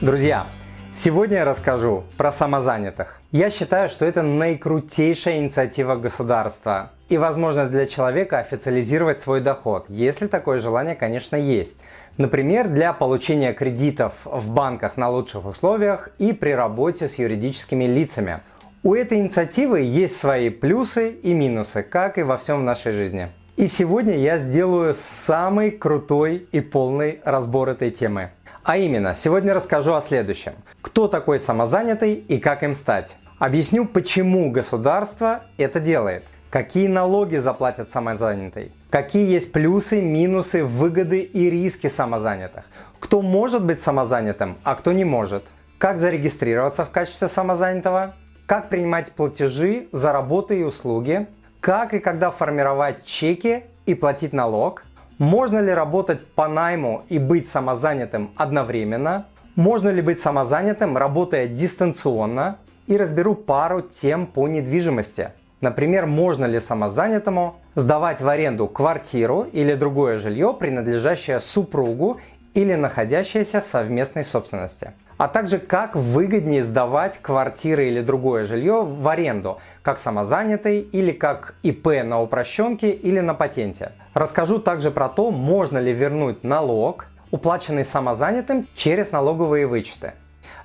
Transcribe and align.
Друзья, 0.00 0.46
сегодня 0.94 1.38
я 1.38 1.44
расскажу 1.44 2.04
про 2.16 2.30
самозанятых. 2.30 3.20
Я 3.32 3.50
считаю, 3.50 3.88
что 3.88 4.04
это 4.04 4.22
наикрутейшая 4.22 5.38
инициатива 5.38 5.96
государства 5.96 6.92
и 7.08 7.18
возможность 7.18 7.72
для 7.72 7.84
человека 7.84 8.38
официализировать 8.38 9.18
свой 9.18 9.40
доход, 9.40 9.86
если 9.88 10.28
такое 10.28 10.60
желание, 10.60 10.94
конечно, 10.94 11.34
есть. 11.34 11.82
Например, 12.16 12.68
для 12.68 12.92
получения 12.92 13.52
кредитов 13.52 14.12
в 14.24 14.52
банках 14.52 14.96
на 14.96 15.10
лучших 15.10 15.44
условиях 15.44 16.10
и 16.18 16.32
при 16.32 16.50
работе 16.50 17.08
с 17.08 17.16
юридическими 17.16 17.86
лицами. 17.86 18.38
У 18.84 18.94
этой 18.94 19.18
инициативы 19.18 19.80
есть 19.80 20.16
свои 20.16 20.48
плюсы 20.48 21.10
и 21.10 21.34
минусы, 21.34 21.82
как 21.82 22.18
и 22.18 22.22
во 22.22 22.36
всем 22.36 22.60
в 22.60 22.62
нашей 22.62 22.92
жизни. 22.92 23.30
И 23.58 23.66
сегодня 23.66 24.16
я 24.16 24.38
сделаю 24.38 24.94
самый 24.94 25.72
крутой 25.72 26.46
и 26.52 26.60
полный 26.60 27.20
разбор 27.24 27.70
этой 27.70 27.90
темы. 27.90 28.30
А 28.62 28.76
именно, 28.76 29.16
сегодня 29.16 29.52
расскажу 29.52 29.94
о 29.94 30.00
следующем. 30.00 30.52
Кто 30.80 31.08
такой 31.08 31.40
самозанятый 31.40 32.14
и 32.14 32.38
как 32.38 32.62
им 32.62 32.72
стать. 32.72 33.16
Объясню, 33.40 33.84
почему 33.84 34.52
государство 34.52 35.42
это 35.56 35.80
делает. 35.80 36.22
Какие 36.50 36.86
налоги 36.86 37.38
заплатят 37.38 37.90
самозанятый? 37.90 38.70
Какие 38.90 39.28
есть 39.28 39.50
плюсы, 39.50 40.00
минусы, 40.00 40.62
выгоды 40.62 41.18
и 41.18 41.50
риски 41.50 41.88
самозанятых? 41.88 42.62
Кто 43.00 43.22
может 43.22 43.64
быть 43.64 43.82
самозанятым, 43.82 44.56
а 44.62 44.76
кто 44.76 44.92
не 44.92 45.04
может? 45.04 45.46
Как 45.78 45.98
зарегистрироваться 45.98 46.84
в 46.84 46.90
качестве 46.90 47.26
самозанятого? 47.26 48.14
Как 48.46 48.68
принимать 48.68 49.10
платежи 49.10 49.88
за 49.90 50.12
работу 50.12 50.54
и 50.54 50.62
услуги? 50.62 51.26
Как 51.60 51.92
и 51.92 51.98
когда 51.98 52.30
формировать 52.30 53.04
чеки 53.04 53.64
и 53.84 53.94
платить 53.94 54.32
налог? 54.32 54.84
Можно 55.18 55.58
ли 55.58 55.72
работать 55.72 56.24
по 56.24 56.46
найму 56.46 57.04
и 57.08 57.18
быть 57.18 57.48
самозанятым 57.48 58.30
одновременно? 58.36 59.26
Можно 59.56 59.88
ли 59.88 60.00
быть 60.00 60.20
самозанятым, 60.20 60.96
работая 60.96 61.48
дистанционно? 61.48 62.58
И 62.86 62.96
разберу 62.96 63.34
пару 63.34 63.82
тем 63.82 64.28
по 64.28 64.46
недвижимости. 64.46 65.32
Например, 65.60 66.06
можно 66.06 66.44
ли 66.44 66.60
самозанятому 66.60 67.56
сдавать 67.74 68.20
в 68.20 68.28
аренду 68.28 68.68
квартиру 68.68 69.42
или 69.42 69.74
другое 69.74 70.18
жилье, 70.18 70.54
принадлежащее 70.58 71.40
супругу 71.40 72.20
или 72.54 72.74
находящееся 72.74 73.60
в 73.60 73.66
совместной 73.66 74.24
собственности 74.24 74.92
а 75.18 75.28
также 75.28 75.58
как 75.58 75.94
выгоднее 75.96 76.62
сдавать 76.62 77.18
квартиры 77.18 77.88
или 77.88 78.00
другое 78.00 78.44
жилье 78.44 78.82
в 78.82 79.06
аренду, 79.08 79.58
как 79.82 79.98
самозанятый 79.98 80.80
или 80.80 81.12
как 81.12 81.56
ИП 81.62 82.04
на 82.04 82.22
упрощенке 82.22 82.90
или 82.90 83.20
на 83.20 83.34
патенте. 83.34 83.92
Расскажу 84.14 84.60
также 84.60 84.90
про 84.90 85.08
то, 85.08 85.30
можно 85.30 85.78
ли 85.78 85.92
вернуть 85.92 86.44
налог, 86.44 87.06
уплаченный 87.30 87.84
самозанятым 87.84 88.68
через 88.74 89.10
налоговые 89.10 89.66
вычеты. 89.66 90.12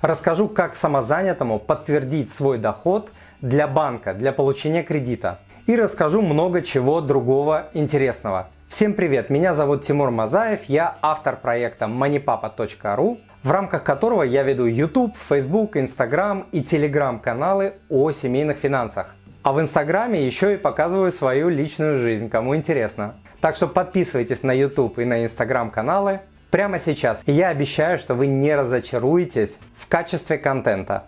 Расскажу, 0.00 0.48
как 0.48 0.74
самозанятому 0.76 1.58
подтвердить 1.58 2.32
свой 2.32 2.58
доход 2.58 3.10
для 3.40 3.66
банка 3.66 4.14
для 4.14 4.32
получения 4.32 4.82
кредита. 4.82 5.40
И 5.66 5.76
расскажу 5.76 6.20
много 6.20 6.62
чего 6.62 7.00
другого 7.00 7.68
интересного. 7.72 8.48
Всем 8.68 8.94
привет, 8.94 9.30
меня 9.30 9.54
зовут 9.54 9.82
Тимур 9.82 10.10
Мазаев, 10.10 10.64
я 10.64 10.96
автор 11.00 11.36
проекта 11.36 11.86
moneypapa.ru, 11.86 13.18
в 13.44 13.50
рамках 13.50 13.84
которого 13.84 14.22
я 14.22 14.42
веду 14.42 14.64
YouTube, 14.64 15.16
Facebook, 15.16 15.76
Instagram 15.76 16.46
и 16.50 16.62
Telegram 16.62 17.20
каналы 17.20 17.74
о 17.90 18.10
семейных 18.10 18.56
финансах. 18.56 19.14
А 19.42 19.52
в 19.52 19.60
Инстаграме 19.60 20.24
еще 20.24 20.54
и 20.54 20.56
показываю 20.56 21.12
свою 21.12 21.50
личную 21.50 21.96
жизнь, 21.96 22.30
кому 22.30 22.56
интересно. 22.56 23.16
Так 23.42 23.56
что 23.56 23.68
подписывайтесь 23.68 24.42
на 24.42 24.52
YouTube 24.52 24.98
и 24.98 25.04
на 25.04 25.22
Инстаграм 25.22 25.70
каналы 25.70 26.20
прямо 26.50 26.78
сейчас. 26.78 27.22
И 27.26 27.32
я 27.32 27.48
обещаю, 27.48 27.98
что 27.98 28.14
вы 28.14 28.28
не 28.28 28.54
разочаруетесь 28.54 29.58
в 29.76 29.88
качестве 29.88 30.38
контента. 30.38 31.04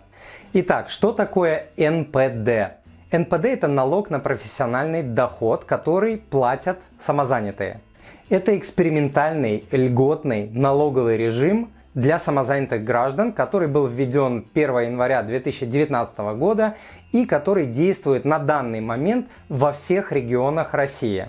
Итак, 0.53 0.89
что 0.89 1.13
такое 1.13 1.69
НПД? 1.75 2.77
НПД– 3.11 3.45
это 3.45 3.67
налог 3.67 4.11
на 4.11 4.19
профессиональный 4.19 5.01
доход, 5.01 5.65
который 5.65 6.17
платят 6.17 6.77
самозанятые. 6.99 7.81
Это 8.29 8.55
экспериментальный 8.55 9.65
льготный 9.71 10.51
налоговый 10.51 11.17
режим, 11.17 11.71
для 11.97 12.19
самозанятых 12.19 12.83
граждан, 12.83 13.33
который 13.33 13.67
был 13.67 13.87
введен 13.87 14.45
1 14.53 14.79
января 14.81 15.23
2019 15.23 16.17
года 16.37 16.75
и 17.11 17.25
который 17.25 17.65
действует 17.65 18.23
на 18.23 18.37
данный 18.37 18.81
момент 18.81 19.27
во 19.49 19.71
всех 19.71 20.11
регионах 20.11 20.75
России. 20.75 21.27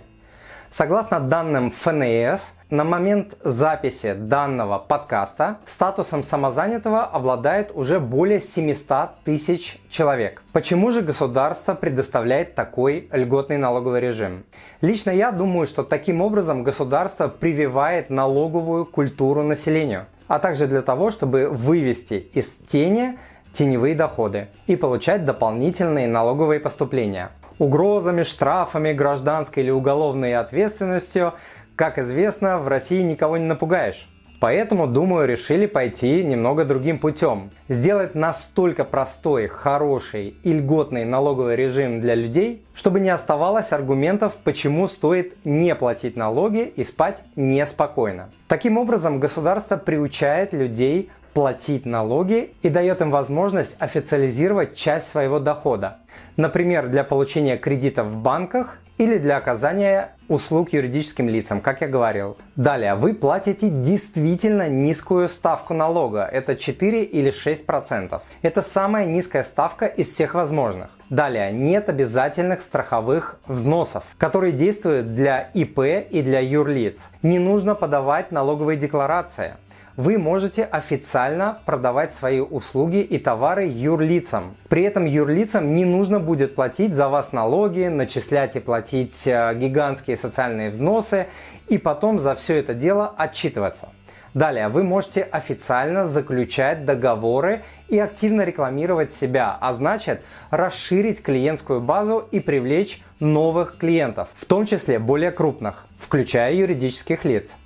Согласно 0.68 1.20
данным 1.20 1.70
ФНС, 1.70 2.52
на 2.68 2.84
момент 2.84 3.34
записи 3.42 4.12
данного 4.12 4.78
подкаста 4.78 5.56
статусом 5.64 6.22
самозанятого 6.22 7.02
обладает 7.02 7.72
уже 7.74 7.98
более 7.98 8.38
700 8.38 9.22
тысяч 9.24 9.80
человек. 9.88 10.42
Почему 10.52 10.90
же 10.90 11.00
государство 11.00 11.72
предоставляет 11.72 12.54
такой 12.54 13.08
льготный 13.10 13.56
налоговый 13.56 14.02
режим? 14.02 14.44
Лично 14.82 15.12
я 15.12 15.32
думаю, 15.32 15.66
что 15.66 15.82
таким 15.82 16.20
образом 16.20 16.62
государство 16.62 17.28
прививает 17.28 18.10
налоговую 18.10 18.84
культуру 18.84 19.42
населению– 19.42 20.04
а 20.28 20.38
также 20.38 20.66
для 20.66 20.82
того, 20.82 21.10
чтобы 21.10 21.48
вывести 21.48 22.14
из 22.14 22.54
тени 22.66 23.18
теневые 23.52 23.94
доходы 23.94 24.48
и 24.66 24.76
получать 24.76 25.24
дополнительные 25.24 26.06
налоговые 26.06 26.60
поступления. 26.60 27.30
Угрозами, 27.58 28.22
штрафами, 28.22 28.92
гражданской 28.92 29.64
или 29.64 29.70
уголовной 29.70 30.36
ответственностью, 30.36 31.34
как 31.74 31.98
известно, 31.98 32.58
в 32.58 32.68
России 32.68 33.02
никого 33.02 33.36
не 33.36 33.46
напугаешь. 33.46 34.08
Поэтому, 34.40 34.86
думаю, 34.86 35.26
решили 35.26 35.66
пойти 35.66 36.22
немного 36.22 36.64
другим 36.64 36.98
путем. 36.98 37.50
Сделать 37.68 38.14
настолько 38.14 38.84
простой, 38.84 39.48
хороший 39.48 40.36
и 40.44 40.52
льготный 40.52 41.04
налоговый 41.04 41.56
режим 41.56 42.00
для 42.00 42.14
людей, 42.14 42.64
чтобы 42.72 43.00
не 43.00 43.10
оставалось 43.10 43.72
аргументов, 43.72 44.36
почему 44.44 44.86
стоит 44.86 45.36
не 45.44 45.74
платить 45.74 46.16
налоги 46.16 46.72
и 46.76 46.84
спать 46.84 47.24
неспокойно. 47.34 48.30
Таким 48.46 48.78
образом, 48.78 49.18
государство 49.18 49.76
приучает 49.76 50.52
людей 50.52 51.10
платить 51.34 51.84
налоги 51.84 52.52
и 52.62 52.68
дает 52.68 53.00
им 53.00 53.10
возможность 53.10 53.76
официализировать 53.78 54.74
часть 54.74 55.08
своего 55.08 55.38
дохода. 55.38 55.98
Например, 56.36 56.88
для 56.88 57.04
получения 57.04 57.56
кредитов 57.56 58.06
в 58.06 58.18
банках 58.18 58.78
или 58.98 59.18
для 59.18 59.36
оказания 59.36 60.10
услуг 60.28 60.72
юридическим 60.72 61.28
лицам, 61.28 61.60
как 61.60 61.80
я 61.80 61.88
говорил. 61.88 62.36
Далее, 62.56 62.94
вы 62.94 63.14
платите 63.14 63.70
действительно 63.70 64.68
низкую 64.68 65.28
ставку 65.28 65.72
налога, 65.72 66.24
это 66.24 66.56
4 66.56 67.04
или 67.04 67.30
6 67.30 67.64
процентов. 67.64 68.22
Это 68.42 68.60
самая 68.60 69.06
низкая 69.06 69.42
ставка 69.42 69.86
из 69.86 70.08
всех 70.08 70.34
возможных. 70.34 70.90
Далее, 71.08 71.50
нет 71.52 71.88
обязательных 71.88 72.60
страховых 72.60 73.40
взносов, 73.46 74.04
которые 74.18 74.52
действуют 74.52 75.14
для 75.14 75.50
ИП 75.54 75.78
и 76.10 76.20
для 76.20 76.40
юрлиц. 76.40 77.08
Не 77.22 77.38
нужно 77.38 77.74
подавать 77.74 78.30
налоговые 78.30 78.76
декларации 78.76 79.54
вы 79.98 80.16
можете 80.16 80.62
официально 80.62 81.58
продавать 81.66 82.14
свои 82.14 82.38
услуги 82.38 82.98
и 82.98 83.18
товары 83.18 83.66
юрлицам. 83.66 84.56
При 84.68 84.84
этом 84.84 85.06
юрлицам 85.06 85.74
не 85.74 85.84
нужно 85.84 86.20
будет 86.20 86.54
платить 86.54 86.94
за 86.94 87.08
вас 87.08 87.32
налоги, 87.32 87.88
начислять 87.88 88.54
и 88.54 88.60
платить 88.60 89.26
э, 89.26 89.54
гигантские 89.56 90.16
социальные 90.16 90.70
взносы 90.70 91.26
и 91.66 91.78
потом 91.78 92.20
за 92.20 92.36
все 92.36 92.58
это 92.60 92.74
дело 92.74 93.12
отчитываться. 93.16 93.88
Далее, 94.34 94.68
вы 94.68 94.84
можете 94.84 95.22
официально 95.22 96.06
заключать 96.06 96.84
договоры 96.84 97.64
и 97.88 97.98
активно 97.98 98.42
рекламировать 98.42 99.10
себя, 99.10 99.58
а 99.60 99.72
значит 99.72 100.22
расширить 100.50 101.22
клиентскую 101.22 101.80
базу 101.80 102.24
и 102.30 102.38
привлечь 102.38 103.02
новых 103.18 103.78
клиентов, 103.78 104.28
в 104.36 104.44
том 104.44 104.64
числе 104.64 105.00
более 105.00 105.32
крупных, 105.32 105.86
включая 105.98 106.54
юридических 106.54 107.24
лиц. 107.24 107.56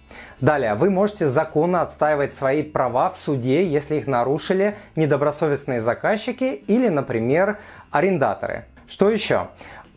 Далее, 0.42 0.74
вы 0.74 0.90
можете 0.90 1.28
законно 1.28 1.82
отстаивать 1.82 2.34
свои 2.34 2.64
права 2.64 3.10
в 3.10 3.16
суде, 3.16 3.64
если 3.64 3.94
их 3.94 4.08
нарушили 4.08 4.76
недобросовестные 4.96 5.80
заказчики 5.80 6.64
или, 6.66 6.88
например, 6.88 7.60
арендаторы. 7.92 8.64
Что 8.88 9.08
еще? 9.08 9.50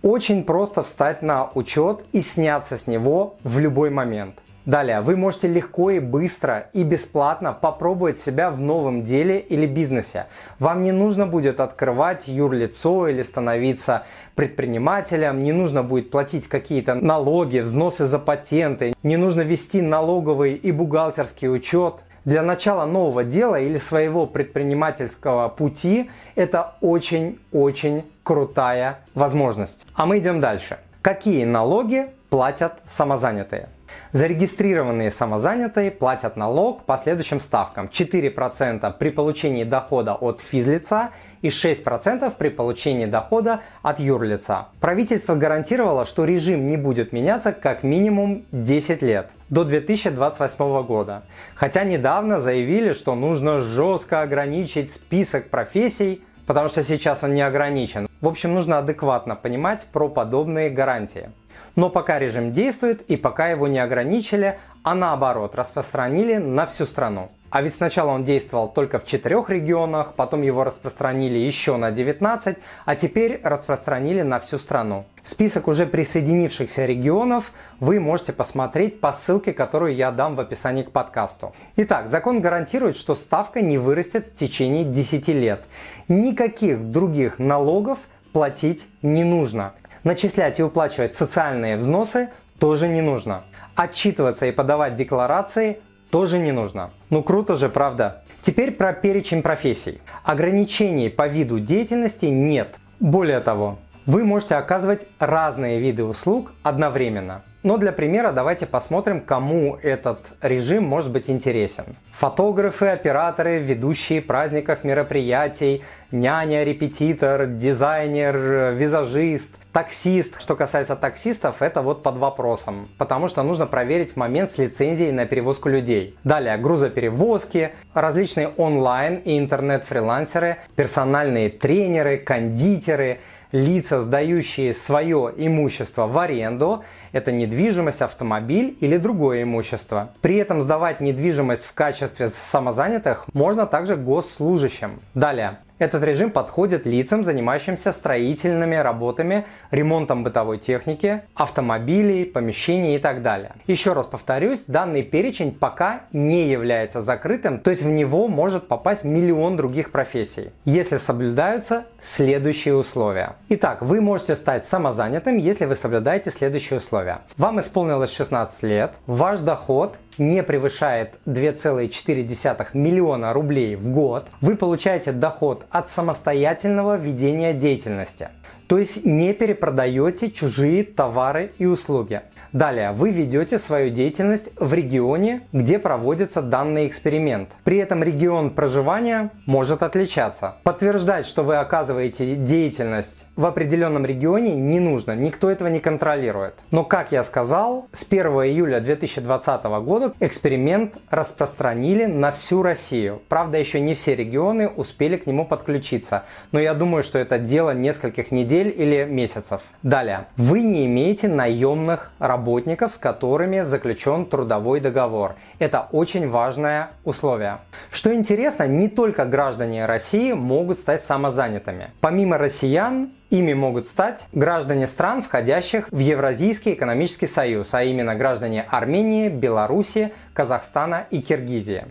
Очень 0.04 0.44
просто 0.44 0.84
встать 0.84 1.24
на 1.24 1.50
учет 1.56 2.06
и 2.12 2.22
сняться 2.22 2.78
с 2.78 2.86
него 2.86 3.38
в 3.44 3.58
любой 3.58 3.90
момент. 3.90 4.44
Далее, 4.66 5.02
вы 5.02 5.16
можете 5.16 5.48
легко 5.48 5.92
и 5.92 6.00
быстро 6.00 6.70
и 6.74 6.84
бесплатно 6.84 7.54
попробовать 7.54 8.18
себя 8.18 8.50
в 8.50 8.60
новом 8.60 9.04
деле 9.04 9.40
или 9.40 9.68
бизнесе. 9.68 10.26
Вам 10.58 10.82
не 10.82 10.92
нужно 10.92 11.28
будет 11.28 11.60
открывать 11.60 12.28
юрлицо 12.28 13.08
или 13.08 13.22
становиться 13.22 14.06
предпринимателем, 14.34 15.38
не 15.38 15.52
нужно 15.52 15.84
будет 15.84 16.10
платить 16.10 16.48
какие-то 16.48 16.96
налоги, 16.96 17.60
взносы 17.60 18.08
за 18.08 18.18
патенты, 18.18 18.96
не 19.04 19.18
нужно 19.18 19.42
вести 19.42 19.84
налоговый 19.84 20.56
и 20.56 20.72
бухгалтерский 20.72 21.48
учет. 21.48 22.04
Для 22.26 22.42
начала 22.42 22.88
нового 22.88 23.24
дела 23.24 23.60
или 23.60 23.78
своего 23.78 24.26
предпринимательского 24.26 25.48
пути 25.48 26.10
это 26.34 26.74
очень-очень 26.82 28.04
крутая 28.24 29.02
возможность. 29.14 29.86
А 29.94 30.08
мы 30.08 30.18
идем 30.18 30.40
дальше. 30.40 30.80
Какие 31.04 31.46
налоги 31.46 32.08
платят 32.32 32.80
самозанятые? 32.88 33.70
Зарегистрированные 34.12 35.12
самозанятые 35.12 35.92
платят 35.92 36.36
налог 36.36 36.83
по 36.83 36.97
следующим 36.97 37.39
ставкам. 37.39 37.88
4% 37.88 38.97
при 38.97 39.09
получении 39.09 39.63
дохода 39.63 40.13
от 40.13 40.42
физлица 40.42 41.09
и 41.42 41.50
6% 41.50 42.33
при 42.38 42.50
получении 42.50 43.06
дохода 43.06 43.62
от 43.81 44.00
юрлица. 44.00 44.68
Правительство 44.80 45.36
гарантировало, 45.36 46.06
что 46.06 46.25
режим 46.25 46.68
не 46.68 46.77
будет 46.77 47.12
меняться 47.12 47.51
как 47.51 47.83
минимум 47.83 48.45
10 48.51 49.01
лет 49.01 49.30
до 49.50 49.63
2028 49.63 50.83
года. 50.83 51.24
Хотя 51.56 51.83
недавно 51.83 52.39
заявили, 52.39 52.94
что 52.94 53.15
нужно 53.15 53.59
жестко 53.59 54.21
ограничить 54.21 54.94
список 54.94 55.50
профессий, 55.50 56.24
потому 56.45 56.68
что 56.68 56.83
сейчас 56.83 57.24
он 57.24 57.33
не 57.33 57.42
ограничен. 57.42 58.07
В 58.21 58.27
общем, 58.27 58.53
нужно 58.53 58.80
адекватно 58.80 59.36
понимать 59.36 59.86
про 59.92 60.09
подобные 60.09 60.69
гарантии. 60.69 61.30
Но 61.75 61.89
пока 61.89 62.19
режим 62.19 62.53
действует 62.53 63.01
и 63.01 63.18
пока 63.18 63.50
его 63.50 63.68
не 63.68 63.80
ограничили, 63.80 64.57
а 64.83 64.95
наоборот 64.95 65.56
распространили 65.56 66.36
на 66.36 66.65
всю 66.65 66.86
страну. 66.86 67.30
А 67.56 67.62
ведь 67.62 67.75
сначала 67.75 68.12
он 68.12 68.25
действовал 68.25 68.68
только 68.68 69.00
в 69.00 69.06
четырех 69.06 69.50
регионах, 69.50 70.16
потом 70.16 70.42
его 70.42 70.66
распространили 70.66 71.38
еще 71.38 71.78
на 71.78 71.90
19, 71.90 72.57
а 72.84 72.96
теперь 72.98 73.40
распространили 73.44 74.24
на 74.24 74.40
всю 74.40 74.57
страну. 74.57 75.06
Список 75.24 75.69
уже 75.69 75.86
присоединившихся 75.86 76.86
регионов 76.86 77.54
вы 77.80 78.02
можете 78.02 78.34
посмотреть 78.34 79.00
по 79.00 79.13
ссылке, 79.13 79.54
которую 79.54 79.96
я 79.96 80.12
дам 80.12 80.36
в 80.36 80.42
описании 80.42 80.84
к 80.84 80.92
подкасту. 80.92 81.54
Итак, 81.78 82.10
закон 82.10 82.42
гарантирует, 82.42 82.98
что 82.98 83.16
ставка 83.16 83.62
не 83.62 83.78
вырастет 83.78 84.34
в 84.34 84.36
течение 84.36 84.84
10 84.84 85.30
лет. 85.30 85.63
Никаких 86.10 86.92
других 86.92 87.40
налогов 87.40 88.00
платить 88.34 88.86
не 89.02 89.24
нужно. 89.24 89.72
Начислять 90.04 90.60
и 90.60 90.63
уплачивать 90.63 91.16
социальные 91.16 91.78
взносы 91.78 92.31
тоже 92.60 92.90
не 92.90 93.02
нужно. 93.02 93.46
Отчитываться 93.75 94.46
и 94.46 94.52
подавать 94.52 94.96
декларации 94.96 95.80
тоже 96.16 96.40
не 96.40 96.54
нужно. 96.54 96.92
Ну 97.10 97.24
круто 97.24 97.56
же, 97.56 97.68
правда? 97.68 98.24
Теперь 98.42 98.72
про 98.72 98.94
перечень 98.94 99.42
профессий. 99.42 100.00
Ограничений 100.24 101.10
по 101.10 101.28
виду 101.28 101.60
деятельности 101.60 102.28
нет. 102.28 102.78
Более 103.02 103.42
того, 103.42 103.80
вы 104.06 104.24
можете 104.24 104.56
оказывать 104.56 105.07
разные 105.19 105.80
виды 105.80 106.04
услуг 106.04 106.52
одновременно. 106.63 107.44
Но 107.63 107.78
для 107.78 107.92
примера 107.92 108.31
давайте 108.31 108.68
посмотрим, 108.68 109.19
кому 109.19 109.80
этот 109.81 110.34
режим 110.44 110.84
может 110.84 111.10
быть 111.10 111.31
интересен. 111.31 111.96
Фотографы, 112.12 112.86
операторы, 112.86 113.57
ведущие 113.57 114.22
праздников, 114.22 114.84
мероприятий, 114.84 115.84
няня, 116.12 116.63
репетитор, 116.63 117.48
дизайнер, 117.48 118.75
визажист, 118.75 119.56
таксист. 119.74 120.40
Что 120.40 120.56
касается 120.56 120.96
таксистов, 120.96 121.63
это 121.63 121.81
вот 121.81 122.04
под 122.04 122.18
вопросом, 122.18 122.88
потому 123.00 123.28
что 123.28 123.42
нужно 123.42 123.66
проверить 123.66 124.16
момент 124.16 124.52
с 124.52 124.60
лицензией 124.60 125.12
на 125.12 125.25
перевозку 125.25 125.68
людей. 125.68 126.16
Далее 126.24 126.57
грузоперевозки, 126.57 127.72
различные 127.96 128.50
онлайн 128.50 129.16
и 129.25 129.40
интернет-фрилансеры, 129.40 130.57
персональные 130.75 131.50
тренеры, 131.50 132.18
кондитеры– 132.19 133.22
лица, 133.51 134.00
сдающие 134.00 134.74
свое 134.74 135.33
имущество 135.36 136.07
в 136.07 136.18
аренду, 136.18 136.83
это 137.12 137.31
недвижимость, 137.31 138.01
автомобиль 138.01 138.77
или 138.80 138.97
другое 138.97 139.44
имущество. 139.44 140.12
При 140.21 140.38
этом 140.38 140.62
сдавать 140.62 141.00
недвижимость 141.01 141.65
в 141.65 141.74
качестве 141.74 142.30
самозанятых 142.30 143.25
можно 143.33 143.65
также 143.65 143.95
госслужащим. 143.95 145.01
Далее. 145.13 145.59
Этот 145.77 146.04
режим 146.04 146.31
подходит 146.31 146.86
лицам, 146.86 147.25
занимающимся 147.25 147.92
строительными 147.92 148.75
работами, 148.75 149.45
ремонтом 149.72 150.24
бытовой 150.24 150.57
техники, 150.57 151.24
автомобилей, 151.33 152.24
помещений 152.24 152.95
и 152.95 153.00
так 153.00 153.22
далее. 153.22 153.51
Еще 153.68 153.92
раз 153.92 154.06
повторюсь, 154.06 154.63
данный 154.68 155.04
перечень 155.04 155.51
пока 155.51 156.04
не 156.13 156.48
является 156.48 157.01
закрытым, 157.01 157.60
то 157.60 157.72
есть 157.72 157.83
в 157.83 157.89
него 157.89 158.30
может 158.30 158.69
попасть 158.69 159.04
миллион 159.04 159.57
других 159.57 159.92
профессий, 159.92 160.51
если 160.63 160.95
соблюдаются 160.95 161.86
следующие 162.00 162.75
условия. 162.75 163.36
Итак, 163.50 163.81
вы 163.81 164.00
можете 164.00 164.38
стать 164.38 164.66
самозанятым, 164.66 165.36
если 165.38 165.66
вы 165.66 165.75
соблюдаете 165.75 166.31
следующие 166.31 166.78
условия. 166.78 167.21
Вам 167.36 167.60
исполнилось 167.60 168.16
16 168.16 168.63
лет, 168.63 168.94
ваш 169.07 169.39
доход 169.39 169.98
не 170.18 170.44
превышает 170.44 171.19
2,4 171.25 172.68
миллиона 172.74 173.33
рублей 173.33 173.75
в 173.75 173.89
год, 173.89 174.28
вы 174.39 174.56
получаете 174.56 175.12
доход 175.12 175.65
от 175.70 175.90
самостоятельного 175.90 176.98
ведения 176.98 177.54
деятельности. 177.54 178.30
То 178.68 178.78
есть 178.78 179.06
не 179.06 179.34
перепродаете 179.34 180.32
чужие 180.32 180.84
товары 180.84 181.52
и 181.58 181.66
услуги. 181.66 182.22
Далее, 182.56 182.94
вы 182.94 183.12
ведете 183.12 183.60
свою 183.60 183.90
деятельность 183.90 184.50
в 184.57 184.74
регионе, 184.74 185.42
где 185.52 185.78
проводится 185.78 186.42
данный 186.42 186.88
эксперимент. 186.88 187.50
При 187.66 187.80
этом 187.80 188.02
регион 188.02 188.50
проживания 188.50 189.31
может 189.46 189.84
отличаться. 189.84 190.56
Подтверждать, 190.63 191.25
что 191.25 191.44
вы 191.44 191.57
оказываете 191.57 192.38
деятельность 192.38 193.25
в 193.36 193.46
определенном 193.46 194.06
регионе 194.06 194.56
не 194.56 194.80
нужно, 194.80 195.18
никто 195.18 195.52
этого 195.52 195.68
не 195.68 195.81
контролирует. 195.81 196.54
Но, 196.72 196.86
как 196.86 197.12
я 197.12 197.25
сказал, 197.25 197.90
с 197.92 198.07
1 198.10 198.25
июля 198.25 198.80
2020 198.80 199.63
года 199.84 200.13
эксперимент 200.22 200.98
распространили 201.10 202.06
на 202.06 202.31
всю 202.31 202.63
Россию. 202.63 203.22
Правда, 203.28 203.57
еще 203.57 203.81
не 203.81 203.96
все 203.96 204.16
регионы 204.16 204.69
успели 204.69 205.18
к 205.18 205.28
нему 205.28 205.44
подключиться, 205.44 206.24
но 206.54 206.62
я 206.62 206.74
думаю, 206.74 207.04
что 207.04 207.19
это 207.19 207.38
дело 207.38 207.72
нескольких 207.72 208.31
недель 208.31 208.74
или 208.74 209.04
месяцев. 209.04 209.62
Далее, 209.84 210.28
вы 210.38 210.62
не 210.62 210.86
имеете 210.86 211.28
наемных 211.28 212.13
работ 212.18 212.44
работников, 212.45 212.94
с 212.94 212.97
которыми 212.97 213.62
заключен 213.62 214.25
трудовой 214.25 214.80
договор. 214.80 215.36
Это 215.57 215.88
очень 215.92 216.30
важное 216.30 216.89
условие. 217.03 217.57
Что 217.92 218.13
интересно, 218.13 218.68
не 218.68 218.88
только 218.88 219.25
граждане 219.25 219.88
России 219.88 220.31
могут 220.33 220.77
стать 220.77 221.03
самозанятыми. 221.03 221.89
Помимо 222.01 222.38
россиян, 222.38 223.09
Ими 223.31 223.54
могут 223.54 223.88
стать 223.88 224.25
граждане 224.33 224.86
стран, 224.86 225.24
входящих 225.24 225.88
в 225.89 225.98
Евразийский 225.98 226.74
экономический 226.74 227.25
союз, 227.25 227.74
а 227.74 227.83
именно 227.83 228.13
граждане 228.13 228.66
Армении, 228.69 229.30
Беларуси, 229.30 230.13
Казахстана 230.33 231.07
и 231.10 231.22
Киргизии. 231.22 231.86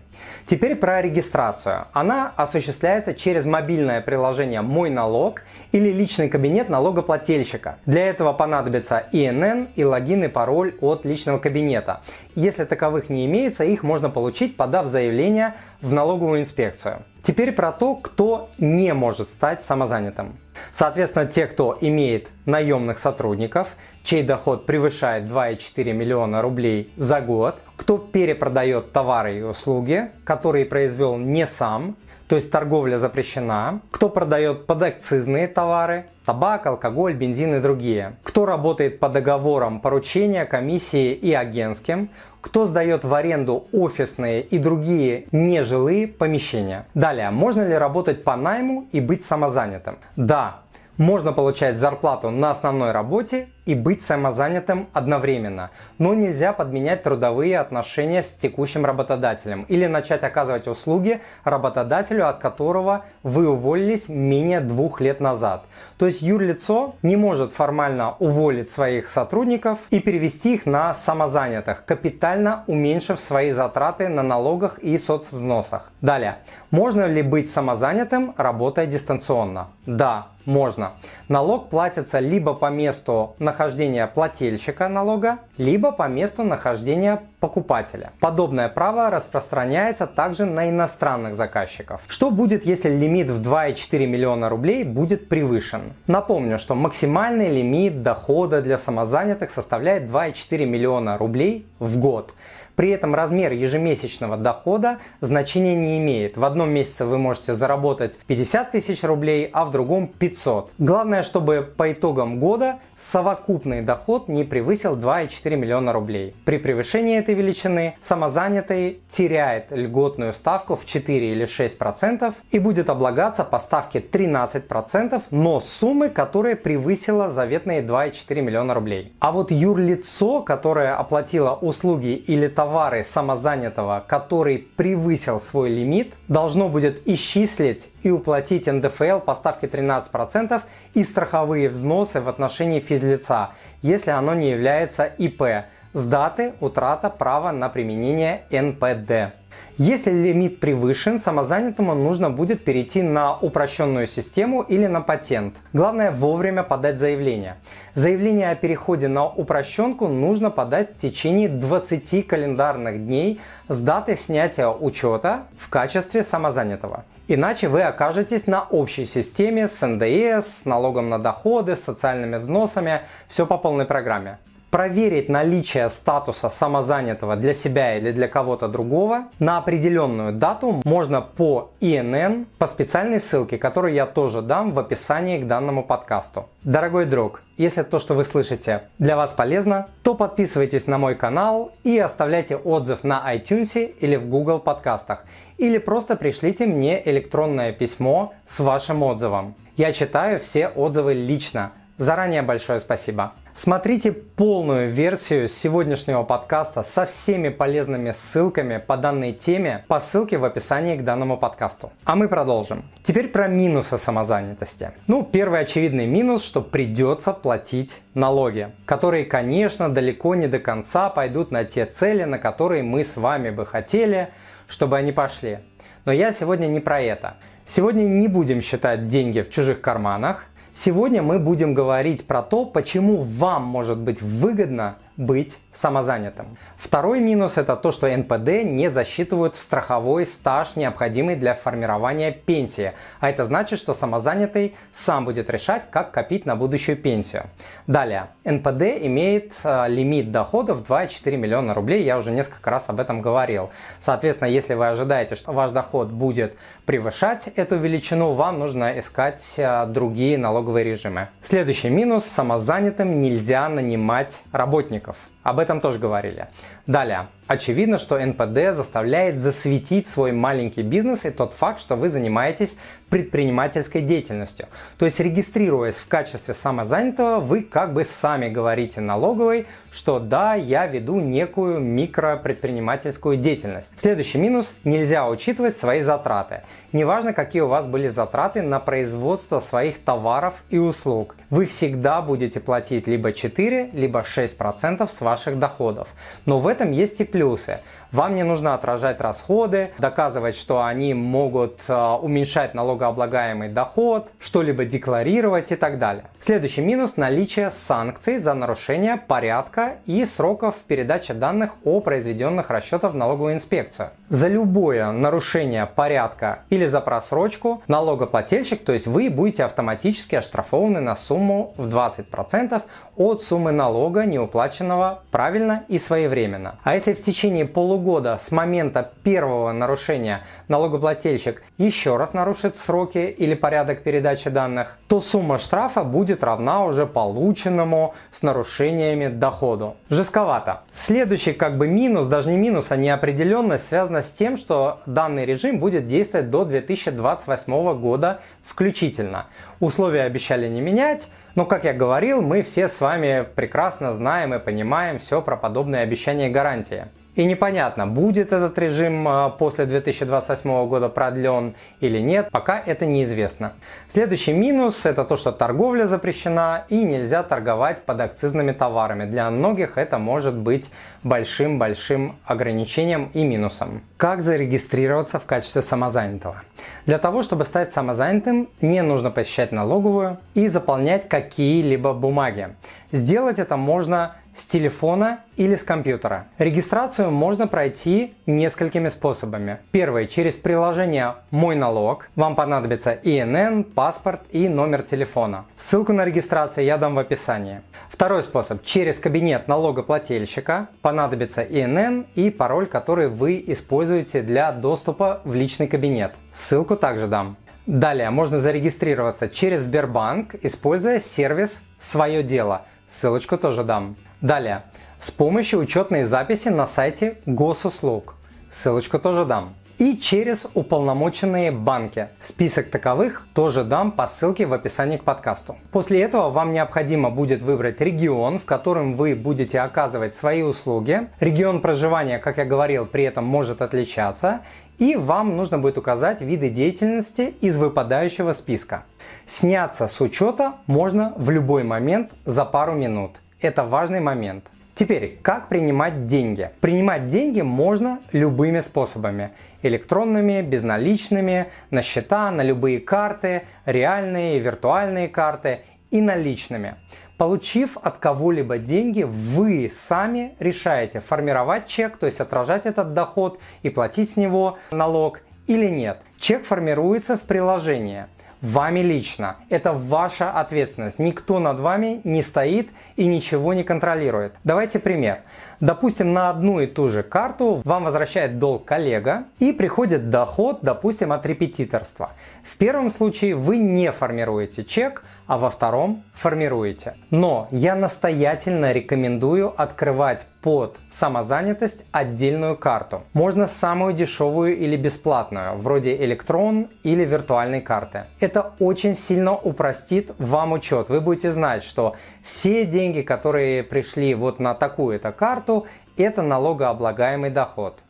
Теперь 0.46 0.76
про 0.76 1.02
регистрацию. 1.02 1.86
Она 1.92 2.32
осуществляется 2.36 3.14
через 3.14 3.46
мобильное 3.46 4.00
приложение 4.00 4.60
«Мой 4.60 4.90
налог» 4.90 5.42
или 5.72 5.90
личный 5.90 6.28
кабинет 6.28 6.69
налогоплательщика. 6.69 7.78
Для 7.84 8.08
этого 8.08 8.32
понадобится 8.32 9.04
ИНН 9.10 9.70
и 9.75 9.84
логин 9.84 10.22
и 10.25 10.28
пароль 10.28 10.76
от 10.80 11.04
личного 11.04 11.38
кабинета. 11.38 12.02
Если 12.37 12.64
таковых 12.64 13.10
не 13.10 13.26
имеется, 13.26 13.64
их 13.64 13.82
можно 13.82 14.08
получить, 14.08 14.56
подав 14.56 14.87
заявление 14.87 15.54
в 15.80 15.92
налоговую 15.92 16.40
инспекцию. 16.40 17.02
Теперь 17.23 17.50
про 17.52 17.73
то, 17.73 17.97
кто 17.97 18.50
не 18.59 18.94
может 18.94 19.28
стать 19.28 19.64
самозанятым. 19.64 20.38
Соответственно, 20.73 21.26
те, 21.26 21.46
кто 21.46 21.76
имеет 21.80 22.28
наемных 22.46 22.99
сотрудников, 22.99 23.68
чей 24.02 24.23
доход 24.23 24.66
превышает 24.66 25.25
2,4 25.25 25.92
миллиона 25.92 26.42
рублей 26.42 26.92
за 26.96 27.20
год, 27.20 27.62
кто 27.76 27.99
перепродает 27.99 28.92
товары 28.92 29.38
и 29.38 29.42
услуги, 29.42 30.11
которые 30.25 30.66
произвел 30.66 31.16
не 31.16 31.46
сам, 31.46 31.96
то 32.28 32.37
есть 32.37 32.50
торговля 32.50 32.99
запрещена, 32.99 33.81
кто 33.90 34.09
продает 34.09 34.66
подакцизные 34.66 35.47
товары, 35.47 36.07
табак, 36.25 36.66
алкоголь, 36.66 37.14
бензин 37.14 37.54
и 37.57 37.61
другие, 37.61 38.16
кто 38.23 38.47
работает 38.47 38.99
по 38.99 39.09
договорам 39.09 39.81
поручения, 39.81 40.47
комиссии 40.47 41.12
и 41.12 41.33
агентским, 41.35 42.09
кто 42.40 42.64
сдает 42.64 43.04
в 43.04 43.12
аренду 43.12 43.66
офисные 43.73 44.43
и 44.43 44.59
другие 44.59 45.26
нежилые 45.33 46.09
помещения. 46.09 46.87
Далее, 46.95 47.31
можно 47.31 47.66
ли 47.66 47.75
работать 47.75 48.25
по 48.25 48.37
найму 48.37 48.87
и 48.93 49.00
быть 49.00 49.25
самозанятым? 49.25 49.99
Да, 50.16 50.62
можно 50.97 51.33
получать 51.33 51.78
зарплату 51.78 52.31
на 52.31 52.52
основной 52.52 52.93
работе 52.93 53.49
и 53.66 53.75
быть 53.75 54.02
самозанятым 54.02 54.88
одновременно. 54.92 55.71
Но 55.99 56.14
нельзя 56.14 56.52
подменять 56.52 57.02
трудовые 57.02 57.59
отношения 57.59 58.23
с 58.23 58.33
текущим 58.35 58.85
работодателем 58.85 59.64
или 59.68 59.87
начать 59.87 60.25
оказывать 60.25 60.68
услуги 60.68 61.21
работодателю, 61.44 62.28
от 62.28 62.38
которого 62.38 63.04
вы 63.23 63.49
уволились 63.49 64.09
менее 64.09 64.61
двух 64.61 65.00
лет 65.00 65.21
назад. 65.21 65.64
То 65.99 66.06
есть 66.06 66.23
юрлицо 66.23 66.97
не 67.02 67.16
может 67.16 67.52
формально 67.52 68.16
уволить 68.18 68.71
своих 68.71 69.09
сотрудников 69.09 69.78
и 69.90 70.00
перевести 70.00 70.54
их 70.54 70.66
на 70.66 70.94
самозанятых, 70.94 71.85
капитально 71.85 72.64
уменьшив 72.66 73.18
свои 73.21 73.52
затраты 73.52 74.09
на 74.09 74.23
налогах 74.23 74.78
и 74.78 74.99
соцвзносах. 74.99 75.90
Далее. 76.00 76.38
Можно 76.71 77.06
ли 77.06 77.23
быть 77.23 77.50
самозанятым, 77.50 78.35
работая 78.37 78.87
дистанционно? 78.87 79.68
Да, 79.87 80.28
можно. 80.44 80.92
Налог 81.28 81.71
платится 81.71 82.18
либо 82.18 82.54
по 82.54 82.71
месту 82.71 83.35
нахождения 83.54 84.08
плательщика 84.08 84.88
налога, 84.88 85.38
либо 85.58 85.92
по 85.92 86.08
месту 86.08 86.42
нахождения 86.42 87.20
покупателя. 87.38 88.11
Подобное 88.18 88.68
право 88.68 89.11
распространяется 89.11 90.08
также 90.08 90.44
на 90.44 90.68
иностранных 90.70 91.37
заказчиков. 91.37 92.00
Что 92.08 92.30
будет, 92.32 92.66
если 92.66 92.90
лимит 92.90 93.30
в 93.30 93.40
2,4 93.40 94.06
миллиона 94.06 94.49
рублей 94.49 94.82
будет 94.82 95.28
превышен? 95.28 95.92
Напомню, 96.08 96.58
что 96.58 96.75
максимальный 96.75 97.49
лимит 97.49 98.02
дохода 98.02 98.61
для 98.61 98.76
самозанятых 98.76 99.52
составляет 99.52 100.11
2,4 100.11 100.66
миллиона 100.66 101.16
рублей 101.16 101.64
в 101.78 101.99
год. 101.99 102.34
При 102.76 102.90
этом 102.90 103.14
размер 103.14 103.52
ежемесячного 103.52 104.37
дохода 104.37 104.99
значения 105.21 105.75
не 105.75 105.99
имеет. 105.99 106.37
В 106.37 106.45
одном 106.45 106.71
месяце 106.71 107.04
вы 107.04 107.19
можете 107.19 107.54
заработать 107.54 108.19
50 108.26 108.73
тысяч 108.73 109.02
рублей, 109.04 109.49
а 109.52 109.64
в 109.64 109.71
другом 109.71 110.09
500. 110.09 110.73
Главное, 110.78 111.23
чтобы 111.23 111.62
по 111.76 111.93
итогам 111.93 112.40
года 112.40 112.81
совокупный 112.97 113.83
доход 113.83 114.28
не 114.28 114.45
превысил 114.45 114.97
2,4 114.97 115.57
миллиона 115.57 115.93
рублей. 115.93 116.35
При 116.45 116.59
превышении 116.59 117.16
этой 117.16 117.35
величины 117.35 117.97
самозанятый 118.00 119.00
теряет 119.09 119.71
льготную 119.71 120.33
ставку 120.33 120.75
в 120.75 120.85
4 120.85 121.33
или 121.33 121.47
6 121.47 121.78
процентов 121.78 122.35
и 122.50 122.59
будет 122.59 122.90
облагаться 122.90 123.45
по 123.45 123.59
ставке 123.59 124.00
13 124.00 124.66
процентов, 124.66 125.23
но 125.31 125.61
суммы, 125.61 126.09
которая 126.09 126.57
превысила 126.57 127.31
заветные 127.31 127.83
2,4 127.83 128.40
миллиона 128.40 128.75
рублей. 128.75 129.12
А 129.21 129.31
вот 129.31 129.50
юрлицо, 129.50 130.43
которое 130.43 130.97
оплатило 130.97 131.52
услуги 131.54 132.14
или 132.14 132.49
товары 132.49 132.63
товары 132.64 133.04
самозанятого, 133.04 134.02
который 134.06 134.56
превысил 134.56 135.38
свой 135.38 135.68
лимит, 135.68 136.14
должно 136.28 136.71
будет 136.71 137.06
исчислить 137.06 137.90
и 138.02 138.11
уплатить 138.11 138.66
НДФЛ 138.66 139.18
по 139.18 139.35
ставке 139.35 139.66
13% 139.66 140.62
и 140.94 141.04
страховые 141.04 141.68
взносы 141.68 142.23
в 142.23 142.28
отношении 142.28 142.80
физлица, 142.80 143.50
если 143.83 144.12
оно 144.12 144.33
не 144.33 144.50
является 144.50 145.04
ИП, 145.04 145.66
с 145.94 146.06
даты 146.06 146.54
утрата 146.60 147.08
права 147.08 147.52
на 147.52 147.68
применение 147.68 148.42
НПД. 148.50 149.32
Если 149.76 150.10
лимит 150.10 150.58
превышен, 150.58 151.20
самозанятому 151.20 151.94
нужно 151.94 152.30
будет 152.30 152.64
перейти 152.64 153.00
на 153.02 153.36
упрощенную 153.36 154.08
систему 154.08 154.62
или 154.62 154.86
на 154.86 155.00
патент. 155.00 155.54
Главное 155.72 156.10
вовремя 156.10 156.64
подать 156.64 156.98
заявление. 156.98 157.56
Заявление 157.94 158.50
о 158.50 158.56
переходе 158.56 159.06
на 159.06 159.26
упрощенку 159.26 160.08
нужно 160.08 160.50
подать 160.50 160.96
в 160.96 161.00
течение 161.00 161.48
20 161.48 162.26
календарных 162.26 163.06
дней 163.06 163.40
с 163.68 163.80
даты 163.80 164.16
снятия 164.16 164.68
учета 164.68 165.44
в 165.56 165.70
качестве 165.70 166.24
самозанятого. 166.24 167.04
Иначе 167.28 167.68
вы 167.68 167.82
окажетесь 167.82 168.48
на 168.48 168.64
общей 168.64 169.06
системе 169.06 169.68
с 169.68 169.86
НДС, 169.86 170.62
с 170.62 170.64
налогом 170.64 171.08
на 171.08 171.20
доходы, 171.20 171.76
с 171.76 171.84
социальными 171.84 172.36
взносами, 172.36 173.02
все 173.28 173.46
по 173.46 173.58
полной 173.58 173.86
программе 173.86 174.38
проверить 174.75 175.28
наличие 175.28 175.88
статуса 175.88 176.50
самозанятого 176.50 177.37
для 177.37 177.54
себя 177.54 177.97
или 177.97 178.11
для 178.11 178.26
кого-то 178.26 178.66
другого 178.66 179.26
на 179.38 179.59
определенную 179.59 180.33
дату 180.33 180.83
можно 180.85 181.21
по 181.21 181.71
ИНН, 181.78 182.47
по 182.59 182.66
специальной 182.66 183.21
ссылке, 183.21 183.57
которую 183.57 183.95
я 183.95 184.04
тоже 184.04 184.43
дам 184.43 184.73
в 184.73 184.78
описании 184.81 185.38
к 185.38 185.47
данному 185.47 185.85
подкасту. 185.85 186.49
Дорогой 186.64 187.04
друг, 187.04 187.43
если 187.57 187.85
то, 187.85 188.00
что 188.00 188.14
вы 188.14 188.25
слышите, 188.25 188.88
для 188.99 189.14
вас 189.14 189.31
полезно, 189.31 189.87
то 190.02 190.16
подписывайтесь 190.16 190.88
на 190.88 190.99
мой 190.99 191.14
канал 191.14 191.71
и 191.85 191.97
оставляйте 191.97 192.57
отзыв 192.57 193.04
на 193.04 193.33
iTunes 193.33 193.95
или 194.00 194.16
в 194.16 194.28
Google 194.28 194.59
подкастах. 194.59 195.25
Или 195.57 195.78
просто 195.78 196.16
пришлите 196.16 196.66
мне 196.66 197.00
электронное 197.09 197.71
письмо 197.71 198.33
с 198.49 198.59
вашим 198.59 199.04
отзывом. 199.04 199.54
Я 199.76 199.93
читаю 199.93 200.40
все 200.40 200.66
отзывы 200.66 201.14
лично. 201.14 201.71
Заранее 201.97 202.43
большое 202.43 202.81
спасибо. 202.81 203.35
Смотрите 203.56 204.11
полную 204.11 204.90
версию 204.90 205.46
сегодняшнего 205.46 206.25
подкаста 206.25 206.82
со 206.82 207.06
всеми 207.06 207.50
полезными 207.50 208.11
ссылками 208.11 208.78
по 208.78 208.96
данной 208.96 209.32
теме 209.32 209.84
по 209.87 210.00
ссылке 210.00 210.38
в 210.38 210.44
описании 210.44 210.96
к 210.96 211.04
данному 211.04 211.38
подкасту. 211.38 211.92
А 212.02 212.16
мы 212.16 212.26
продолжим. 212.26 212.82
Теперь 213.04 213.28
про 213.28 213.46
минусы 213.46 213.96
самозанятости. 213.96 214.90
Ну, 215.06 215.23
первый 215.23 215.61
очевидный 215.61 216.06
минус, 216.06 216.42
что 216.42 216.62
придется 216.62 217.32
платить 217.32 218.00
налоги, 218.14 218.73
которые, 218.87 219.25
конечно, 219.25 219.88
далеко 219.88 220.34
не 220.34 220.49
до 220.49 220.58
конца 220.58 221.08
пойдут 221.08 221.52
на 221.52 221.64
те 221.64 221.87
цели, 221.87 222.25
на 222.25 222.40
которые 222.40 222.82
мы 222.82 223.04
с 223.04 223.16
вами 223.16 223.50
бы 223.50 223.66
хотели, 223.66 224.30
чтобы 224.66 224.96
они 224.96 225.12
пошли. 225.12 225.61
Но 226.06 226.11
я 226.11 226.32
сегодня 226.32 226.66
не 226.66 226.80
про 226.80 227.00
это. 227.00 227.37
Сегодня 227.66 228.02
не 228.02 228.26
будем 228.26 228.61
считать 228.61 229.06
деньги 229.06 229.42
в 229.42 229.50
чужих 229.50 229.80
карманах, 229.80 230.46
Сегодня 230.76 231.23
мы 231.23 231.38
будем 231.38 231.73
говорить 231.73 232.26
про 232.26 232.43
то, 232.43 232.64
почему 232.64 233.23
вам 233.23 233.62
может 233.62 233.99
быть 233.99 234.21
выгодно 234.21 234.99
быть 235.16 235.59
самозанятым. 235.73 236.56
Второй 236.76 237.21
минус 237.21 237.56
это 237.56 237.76
то, 237.76 237.92
что 237.92 238.09
НПД 238.09 238.64
не 238.64 238.88
засчитывают 238.90 239.54
в 239.54 239.61
страховой 239.61 240.26
стаж, 240.26 240.76
необходимый 240.76 241.37
для 241.37 241.54
формирования 241.54 242.33
пенсии. 242.33 242.92
А 243.21 243.30
это 243.30 243.44
значит, 243.44 243.78
что 243.78 243.94
самозанятый 243.94 244.75
сам 244.92 245.25
будет 245.25 245.50
решать, 245.50 245.90
как 245.90 246.11
копить 246.12 246.47
на 246.47 246.56
будущую 246.56 246.97
пенсию. 246.97 247.44
Далее, 247.87 248.28
НПД 248.44 248.83
имеет 249.02 249.54
э, 249.62 249.87
лимит 249.88 250.33
доходов 250.33 250.83
2,4 250.88 251.37
миллиона 251.37 251.75
рублей. 251.75 252.02
Я 252.02 252.18
уже 252.18 252.30
несколько 252.30 252.71
раз 252.71 252.85
об 252.88 253.00
этом 253.00 253.21
говорил. 253.21 253.71
Соответственно, 254.00 254.49
если 254.49 254.75
вы 254.75 254.88
ожидаете, 254.88 255.35
что 255.35 255.52
ваш 255.52 255.71
доход 255.71 256.09
будет 256.09 256.56
превышать 256.87 257.49
эту 257.49 257.76
величину, 257.76 258.33
вам 258.33 258.59
нужно 258.59 258.99
искать 258.99 259.54
э, 259.59 259.87
другие 259.87 260.38
налоговые 260.38 260.85
режимы. 260.85 261.28
Следующий 261.42 261.88
минус. 261.88 262.25
Самозанятым 262.25 263.18
нельзя 263.18 263.68
нанимать 263.68 264.40
работников 264.52 265.03
сотрудников. 265.04 265.34
Об 265.44 265.60
этом 265.60 265.80
тоже 265.80 266.00
говорили. 266.00 266.48
Далее. 266.86 267.28
Очевидно, 267.46 267.98
что 267.98 268.18
НПД 268.18 268.74
заставляет 268.74 269.38
засветить 269.38 270.06
свой 270.06 270.32
маленький 270.32 270.80
бизнес 270.80 271.26
и 271.26 271.30
тот 271.30 271.52
факт, 271.52 271.78
что 271.78 271.94
вы 271.94 272.08
занимаетесь 272.08 272.74
предпринимательской 273.10 274.00
деятельностью. 274.00 274.66
То 274.98 275.04
есть 275.04 275.20
регистрируясь 275.20 275.96
в 275.96 276.08
качестве 276.08 276.54
самозанятого, 276.54 277.40
вы 277.40 277.62
как 277.62 277.92
бы 277.92 278.04
сами 278.04 278.48
говорите 278.48 279.02
налоговой, 279.02 279.66
что 279.92 280.18
да, 280.18 280.54
я 280.54 280.86
веду 280.86 281.20
некую 281.20 281.80
микропредпринимательскую 281.80 283.36
деятельность. 283.36 283.92
Следующий 283.98 284.38
минус– 284.38 284.74
нельзя 284.84 285.28
учитывать 285.28 285.76
свои 285.76 286.00
затраты. 286.00 286.62
Неважно, 286.92 287.34
какие 287.34 287.60
у 287.60 287.68
вас 287.68 287.86
были 287.86 288.08
затраты 288.08 288.62
на 288.62 288.80
производство 288.80 289.60
своих 289.60 290.02
товаров 290.02 290.54
и 290.70 290.78
услуг. 290.78 291.36
Вы 291.50 291.66
всегда 291.66 292.22
будете 292.22 292.58
платить 292.58 293.06
либо 293.06 293.32
4, 293.32 293.90
либо 293.92 294.20
6% 294.20 295.08
с 295.12 295.20
ваших 295.35 295.59
доходов. 295.59 296.07
Но 296.47 296.59
в 296.61 296.69
этом 296.69 296.93
есть 296.93 297.21
и 297.21 297.25
плюсы. 297.25 297.81
Вам 298.12 298.37
не 298.37 298.45
нужно 298.45 298.75
отражать 298.75 299.21
расходы, 299.21 299.91
доказывать, 299.99 300.57
что 300.57 300.85
они 300.85 301.14
могут 301.14 301.83
а, 301.88 302.17
уменьшать 302.17 302.75
налогооблагаемый 302.75 303.69
доход, 303.69 304.29
что-либо 304.38 304.85
декларировать 304.85 305.73
и 305.73 305.76
так 305.76 305.99
далее. 305.99 306.23
Следующий 306.38 306.83
минус– 306.83 307.17
наличие 307.17 307.71
санкций 307.71 308.38
за 308.38 308.55
нарушение 308.55 309.17
порядка 309.17 309.95
и 310.07 310.25
сроков 310.26 310.76
передачи 310.87 311.33
данных 311.33 311.71
о 311.85 312.00
произведенных 312.00 312.71
расчетах 312.71 313.14
в 313.14 313.17
налоговую 313.17 313.55
инспекцию. 313.55 314.11
За 314.29 314.47
любое 314.47 315.11
нарушение 315.11 315.87
порядка 315.87 316.61
или 316.71 316.87
за 316.87 317.00
просрочку 317.00 317.83
налогоплательщик, 317.88 318.85
то 318.85 318.93
есть 318.93 319.09
вы 319.09 319.29
будете 319.29 319.64
автоматически 319.64 320.37
оштрафованы 320.37 321.00
на 321.00 321.17
сумму 321.17 321.75
в 321.76 321.88
20% 321.88 322.83
от 323.17 323.43
суммы 323.43 323.73
налога, 323.73 324.25
неуплаченного 324.25 325.24
правильно 325.31 325.85
и 325.88 325.99
своевременно. 325.99 326.78
А 326.85 326.95
если 326.95 327.12
в 327.12 327.23
течение 327.23 327.64
полугода 327.64 328.14
года 328.14 328.37
с 328.37 328.52
момента 328.52 329.11
первого 329.23 329.73
нарушения 329.73 330.45
налогоплательщик 330.69 331.62
еще 331.78 332.16
раз 332.16 332.33
нарушит 332.33 332.76
сроки 332.76 333.19
или 333.19 333.54
порядок 333.54 334.02
передачи 334.02 334.50
данных, 334.50 334.99
то 335.09 335.21
сумма 335.21 335.59
штрафа 335.59 336.04
будет 336.04 336.45
равна 336.45 336.85
уже 336.85 337.07
полученному 337.07 338.14
с 338.31 338.43
нарушениями 338.43 339.26
доходу. 339.26 339.97
Жестковато. 340.11 340.83
Следующий 340.93 341.52
как 341.52 341.76
бы 341.76 341.88
минус, 341.88 342.26
даже 342.26 342.50
не 342.50 342.57
минус, 342.57 342.90
а 342.90 342.97
неопределенность 342.97 343.88
связана 343.88 344.23
с 344.23 344.33
тем, 344.33 344.57
что 344.57 345.00
данный 345.07 345.45
режим 345.45 345.81
будет 345.81 346.07
действовать 346.07 346.50
до 346.50 346.64
2028 346.64 347.99
года 347.99 348.40
включительно. 348.64 349.47
Условия 349.81 350.23
обещали 350.23 350.69
не 350.69 350.81
менять, 350.81 351.28
но, 351.54 351.66
как 351.66 351.84
я 351.84 351.92
говорил, 351.92 352.42
мы 352.42 352.62
все 352.62 352.88
с 352.88 353.00
вами 353.00 353.46
прекрасно 353.54 354.12
знаем 354.12 354.54
и 354.54 354.58
понимаем 354.58 355.18
все 355.18 355.40
про 355.40 355.56
подобные 355.56 356.02
обещания 356.02 356.49
и 356.49 356.52
гарантии. 356.52 357.06
И 357.35 357.45
непонятно, 357.45 358.07
будет 358.07 358.53
этот 358.53 358.79
режим 358.79 359.26
а, 359.26 359.50
после 359.50 359.87
2028 359.87 360.87
года 360.87 361.09
продлен 361.09 361.75
или 362.00 362.21
нет, 362.21 362.49
пока 362.53 362.79
это 362.79 363.07
неизвестно. 363.07 363.73
Следующий 364.09 364.53
минус– 364.53 365.05
это 365.05 365.25
то, 365.25 365.37
что 365.37 365.50
торговля 365.50 366.07
запрещена 366.07 366.85
и 366.88 367.03
нельзя 367.03 367.43
торговать 367.43 368.03
под 368.03 368.21
акцизными 368.21 368.71
товарами. 368.71 369.25
Для 369.25 369.50
многих 369.50 369.99
это 369.99 370.19
может 370.19 370.55
быть 370.55 370.93
большим-большим 371.25 372.37
ограничением 372.45 373.31
и 373.35 373.43
минусом. 373.43 374.03
Как 374.17 374.41
зарегистрироваться 374.43 375.41
в 375.41 375.45
качестве 375.45 375.83
самозанятого? 375.83 376.62
Для 377.05 377.19
того, 377.19 377.43
чтобы 377.43 377.64
стать 377.64 377.93
самозанятым, 377.93 378.69
не 378.81 379.03
нужно 379.03 379.33
посещать 379.33 379.73
налоговую 379.73 380.38
и 380.55 380.69
заполнять 380.69 381.29
какие-либо 381.29 382.12
бумаги. 382.12 382.76
Сделать 383.11 383.59
это 383.59 383.76
можно 383.76 384.37
с 384.54 384.66
телефона 384.66 385.40
или 385.56 385.76
с 385.76 385.82
компьютера. 385.82 386.46
Регистрацию 386.58 387.30
можно 387.30 387.66
пройти 387.66 388.34
несколькими 388.46 389.08
способами. 389.08 389.78
Первый 389.90 390.26
через 390.26 390.56
приложение 390.56 391.34
«Мой 391.50 391.75
налог». 391.75 392.28
Вам 392.37 392.56
понадобится 392.56 393.12
ИНН, 393.12 393.84
паспорт 393.84 394.42
и 394.50 394.68
номер 394.68 395.02
телефона. 395.02 395.64
Ссылку 395.76 396.12
на 396.12 396.25
регистрацию 396.25 396.84
я 396.84 396.99
дам 396.99 397.14
в 397.14 397.18
описании. 397.18 397.80
Второй 398.08 398.42
способ 398.42 398.84
через 398.84 399.18
кабинет 399.18 399.68
налогоплательщика. 399.68 400.88
Понадобится 401.02 401.62
ИНН 401.62 402.26
и 402.34 402.50
пароль, 402.50 402.87
который 402.87 403.28
вы 403.28 403.62
используете 403.66 404.42
для 404.42 404.73
доступа 404.73 405.40
в 405.44 405.54
личный 405.54 405.87
кабинет. 405.87 406.34
Ссылку 406.52 406.96
также 406.96 407.26
дам. 407.26 407.56
Далее 407.87 408.30
можно 408.30 408.61
зарегистрироваться 408.61 409.49
через 409.49 409.82
Сбербанк, 409.82 410.54
используя 410.62 411.20
сервис 411.20 411.82
«Свое 411.99 412.42
дело». 412.42 412.87
Ссылочку 413.08 413.58
тоже 413.58 413.84
дам. 413.84 414.16
Далее. 414.44 414.82
С 415.20 415.30
помощью 415.30 415.78
учетной 415.78 416.24
записи 416.24 416.68
на 416.68 416.86
сайте 416.86 417.38
госуслуг. 417.46 418.34
Ссылочку 418.70 419.18
тоже 419.18 419.46
дам. 419.46 419.72
И 419.96 420.18
через 420.18 420.66
уполномоченные 420.74 421.70
банки. 421.70 422.28
Список 422.40 422.90
таковых 422.90 423.46
тоже 423.54 423.84
дам 423.84 424.12
по 424.12 424.26
ссылке 424.26 424.66
в 424.66 424.74
описании 424.74 425.16
к 425.16 425.24
подкасту. 425.24 425.76
После 425.92 426.20
этого 426.20 426.50
вам 426.50 426.74
необходимо 426.74 427.30
будет 427.30 427.62
выбрать 427.62 428.02
регион, 428.02 428.58
в 428.58 428.66
котором 428.66 429.16
вы 429.16 429.34
будете 429.34 429.80
оказывать 429.80 430.34
свои 430.34 430.60
услуги. 430.60 431.26
Регион 431.40 431.80
проживания, 431.80 432.38
как 432.38 432.58
я 432.58 432.66
говорил, 432.66 433.06
при 433.06 433.24
этом 433.24 433.46
может 433.46 433.80
отличаться. 433.80 434.60
И 434.98 435.16
вам 435.16 435.56
нужно 435.56 435.78
будет 435.78 435.96
указать 435.96 436.42
виды 436.42 436.68
деятельности 436.68 437.54
из 437.62 437.78
выпадающего 437.78 438.52
списка. 438.52 439.04
Сняться 439.46 440.06
с 440.06 440.20
учета 440.20 440.74
можно 440.86 441.32
в 441.38 441.48
любой 441.48 441.82
момент 441.82 442.32
за 442.44 442.66
пару 442.66 442.92
минут. 442.92 443.40
Это 443.64 443.83
важный 443.83 444.21
момент. 444.21 444.66
Теперь, 444.94 445.38
как 445.40 445.68
принимать 445.68 446.26
деньги? 446.26 446.68
Принимать 446.83 447.28
деньги 447.28 447.62
можно 447.62 448.21
любыми 448.30 448.80
способами. 448.80 449.52
Электронными, 449.80 450.61
безналичными, 450.61 451.68
на 451.88 452.02
счета, 452.02 452.50
на 452.50 452.61
любые 452.61 453.00
карты, 453.00 453.62
реальные, 453.87 454.59
виртуальные 454.59 455.28
карты 455.28 455.80
и 456.11 456.21
наличными. 456.21 456.97
Получив 457.38 457.97
от 458.02 458.18
кого-либо 458.18 458.76
деньги, 458.76 459.23
вы 459.23 459.90
сами 459.90 460.56
решаете 460.59 461.21
формировать 461.21 461.87
чек, 461.87 462.18
то 462.18 462.26
есть 462.26 462.40
отражать 462.40 462.85
этот 462.85 463.14
доход 463.14 463.59
и 463.80 463.88
платить 463.88 464.33
с 464.33 464.37
него 464.37 464.76
налог 464.90 465.40
или 465.66 465.87
нет. 465.87 466.21
Чек 466.38 466.66
формируется 466.66 467.38
в 467.38 467.40
приложении 467.40 468.26
вами 468.64 469.00
лично. 469.00 469.56
Это 469.68 469.92
ваша 469.92 470.50
ответственность. 470.50 471.18
Никто 471.18 471.59
над 471.59 471.80
вами 471.80 472.21
не 472.25 472.42
стоит 472.42 472.88
и 473.16 473.26
ничего 473.26 473.75
не 473.75 473.85
контролирует. 473.85 474.54
Давайте 474.64 474.99
пример. 474.99 475.40
Допустим, 475.80 476.33
на 476.33 476.50
одну 476.50 476.80
и 476.80 476.87
ту 476.87 477.09
же 477.09 477.23
карту 477.23 477.83
вам 477.85 478.04
возвращает 478.04 478.59
долг 478.59 478.85
коллега 478.85 479.44
и 479.59 479.73
приходит 479.73 480.30
доход, 480.30 480.78
допустим, 480.83 481.33
от 481.33 481.44
репетиторства. 481.47 482.30
В 482.62 482.76
первом 482.76 483.11
случае 483.11 483.54
вы 483.54 483.76
не 483.76 484.11
формируете 484.11 484.85
чек, 484.85 485.25
а 485.47 485.59
во 485.59 485.68
втором 485.68 486.25
формируете. 486.35 487.14
Но 487.30 487.68
я 487.71 487.94
настоятельно 487.94 488.92
рекомендую 488.92 489.75
открывать 489.80 490.47
под 490.62 490.97
самозанятость 491.11 492.06
отдельную 492.11 492.78
карту. 492.78 493.25
Можно 493.35 493.66
самую 493.66 494.14
дешевую 494.14 494.78
или 494.78 494.97
бесплатную, 494.97 495.76
вроде 495.76 496.16
электрон 496.16 496.88
или 497.02 497.25
виртуальной 497.26 497.83
карты. 497.83 498.25
Это 498.40 498.53
очень 498.78 499.16
сильно 499.16 499.54
упростит 499.54 500.32
вам 500.38 500.73
учет. 500.73 501.08
Вы 501.08 501.20
будете 501.20 501.50
знать, 501.50 501.84
что 501.84 502.16
все 502.42 502.84
деньги, 502.84 503.23
которые 503.23 503.82
пришли 503.82 504.34
вот 504.34 504.61
на 504.61 504.75
такую-то 504.75 505.32
карту, 505.32 505.87
это 506.16 506.42
налогооблагаемый 506.42 507.50
доход. 507.50 508.00